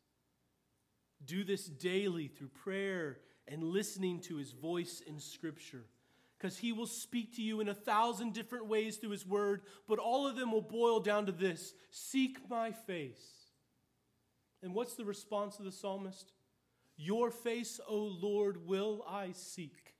do 1.25 1.43
this 1.43 1.65
daily 1.65 2.27
through 2.27 2.49
prayer 2.49 3.17
and 3.47 3.63
listening 3.63 4.19
to 4.21 4.37
his 4.37 4.51
voice 4.51 5.01
in 5.05 5.19
Scripture. 5.19 5.85
Because 6.37 6.57
he 6.57 6.71
will 6.71 6.87
speak 6.87 7.35
to 7.35 7.41
you 7.41 7.61
in 7.61 7.69
a 7.69 7.73
thousand 7.73 8.33
different 8.33 8.67
ways 8.67 8.97
through 8.97 9.11
his 9.11 9.25
word, 9.25 9.61
but 9.87 9.99
all 9.99 10.27
of 10.27 10.35
them 10.35 10.51
will 10.51 10.61
boil 10.61 10.99
down 10.99 11.25
to 11.27 11.31
this 11.31 11.73
Seek 11.91 12.49
my 12.49 12.71
face. 12.71 13.23
And 14.61 14.73
what's 14.73 14.95
the 14.95 15.05
response 15.05 15.59
of 15.59 15.65
the 15.65 15.71
psalmist? 15.71 16.31
Your 16.97 17.29
face, 17.29 17.79
O 17.87 17.97
Lord, 17.97 18.65
will 18.65 19.05
I 19.07 19.31
seek. 19.33 19.93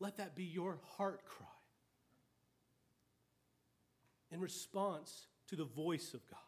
Let 0.00 0.16
that 0.16 0.34
be 0.34 0.44
your 0.44 0.78
heart 0.96 1.24
cry 1.24 1.46
in 4.32 4.40
response 4.40 5.28
to 5.48 5.56
the 5.56 5.64
voice 5.64 6.12
of 6.12 6.26
God. 6.28 6.40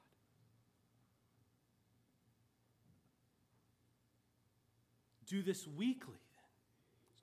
Do 5.34 5.42
this 5.42 5.66
weekly. 5.66 6.14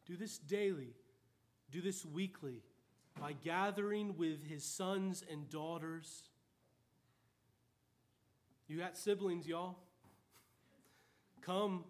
Do 0.06 0.18
this 0.18 0.38
daily. 0.38 0.98
Do 1.72 1.80
this 1.80 2.06
weekly 2.06 2.62
by 3.22 3.32
gathering 3.32 4.18
with 4.18 4.46
his 4.46 4.66
sons 4.66 5.24
and 5.32 5.50
daughters. 5.50 6.24
You 8.68 8.78
got 8.78 8.98
siblings, 8.98 9.48
y'all. 9.48 9.78
Come 11.40 11.86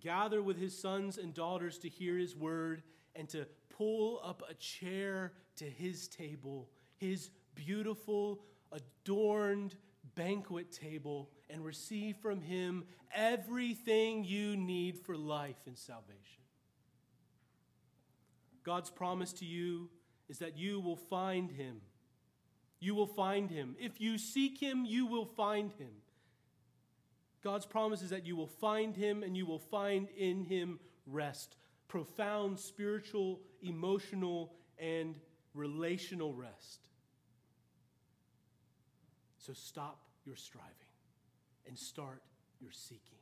gather 0.00 0.42
with 0.42 0.58
his 0.58 0.74
sons 0.74 1.18
and 1.18 1.34
daughters 1.34 1.76
to 1.80 1.90
hear 1.90 2.16
his 2.16 2.34
word 2.34 2.82
and 3.14 3.28
to 3.28 3.46
pull 3.68 4.22
up 4.24 4.42
a 4.48 4.54
chair 4.54 5.34
to 5.56 5.66
his 5.66 6.08
table, 6.08 6.70
his 6.96 7.28
beautiful, 7.54 8.40
adorned 8.72 9.74
banquet 10.16 10.72
table 10.72 11.30
and 11.48 11.64
receive 11.64 12.16
from 12.16 12.40
Him 12.40 12.84
everything 13.14 14.24
you 14.24 14.56
need 14.56 14.98
for 14.98 15.16
life 15.16 15.60
and 15.66 15.78
salvation. 15.78 16.42
God's 18.64 18.90
promise 18.90 19.32
to 19.34 19.44
you 19.44 19.88
is 20.28 20.38
that 20.38 20.56
you 20.56 20.80
will 20.80 20.96
find 20.96 21.52
Him. 21.52 21.80
You 22.80 22.94
will 22.94 23.06
find 23.06 23.48
Him. 23.48 23.76
If 23.78 24.00
you 24.00 24.18
seek 24.18 24.58
Him, 24.58 24.84
you 24.84 25.06
will 25.06 25.24
find 25.24 25.72
Him. 25.74 25.92
God's 27.44 27.66
promise 27.66 28.02
is 28.02 28.10
that 28.10 28.26
you 28.26 28.34
will 28.34 28.48
find 28.48 28.96
Him 28.96 29.22
and 29.22 29.36
you 29.36 29.46
will 29.46 29.60
find 29.60 30.08
in 30.16 30.42
Him 30.42 30.80
rest, 31.06 31.56
profound 31.86 32.58
spiritual, 32.58 33.40
emotional, 33.62 34.52
and 34.78 35.14
relational 35.54 36.34
rest. 36.34 36.88
So 39.38 39.52
stop 39.52 40.05
your 40.26 40.36
striving 40.36 40.72
and 41.66 41.78
start 41.78 42.22
your 42.60 42.72
seeking. 42.72 43.18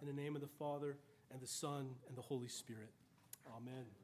In 0.00 0.06
the 0.06 0.12
name 0.12 0.34
of 0.34 0.42
the 0.42 0.48
Father, 0.58 0.96
and 1.32 1.40
the 1.40 1.46
Son, 1.46 1.88
and 2.08 2.16
the 2.16 2.22
Holy 2.22 2.48
Spirit. 2.48 2.90
Amen. 3.56 4.01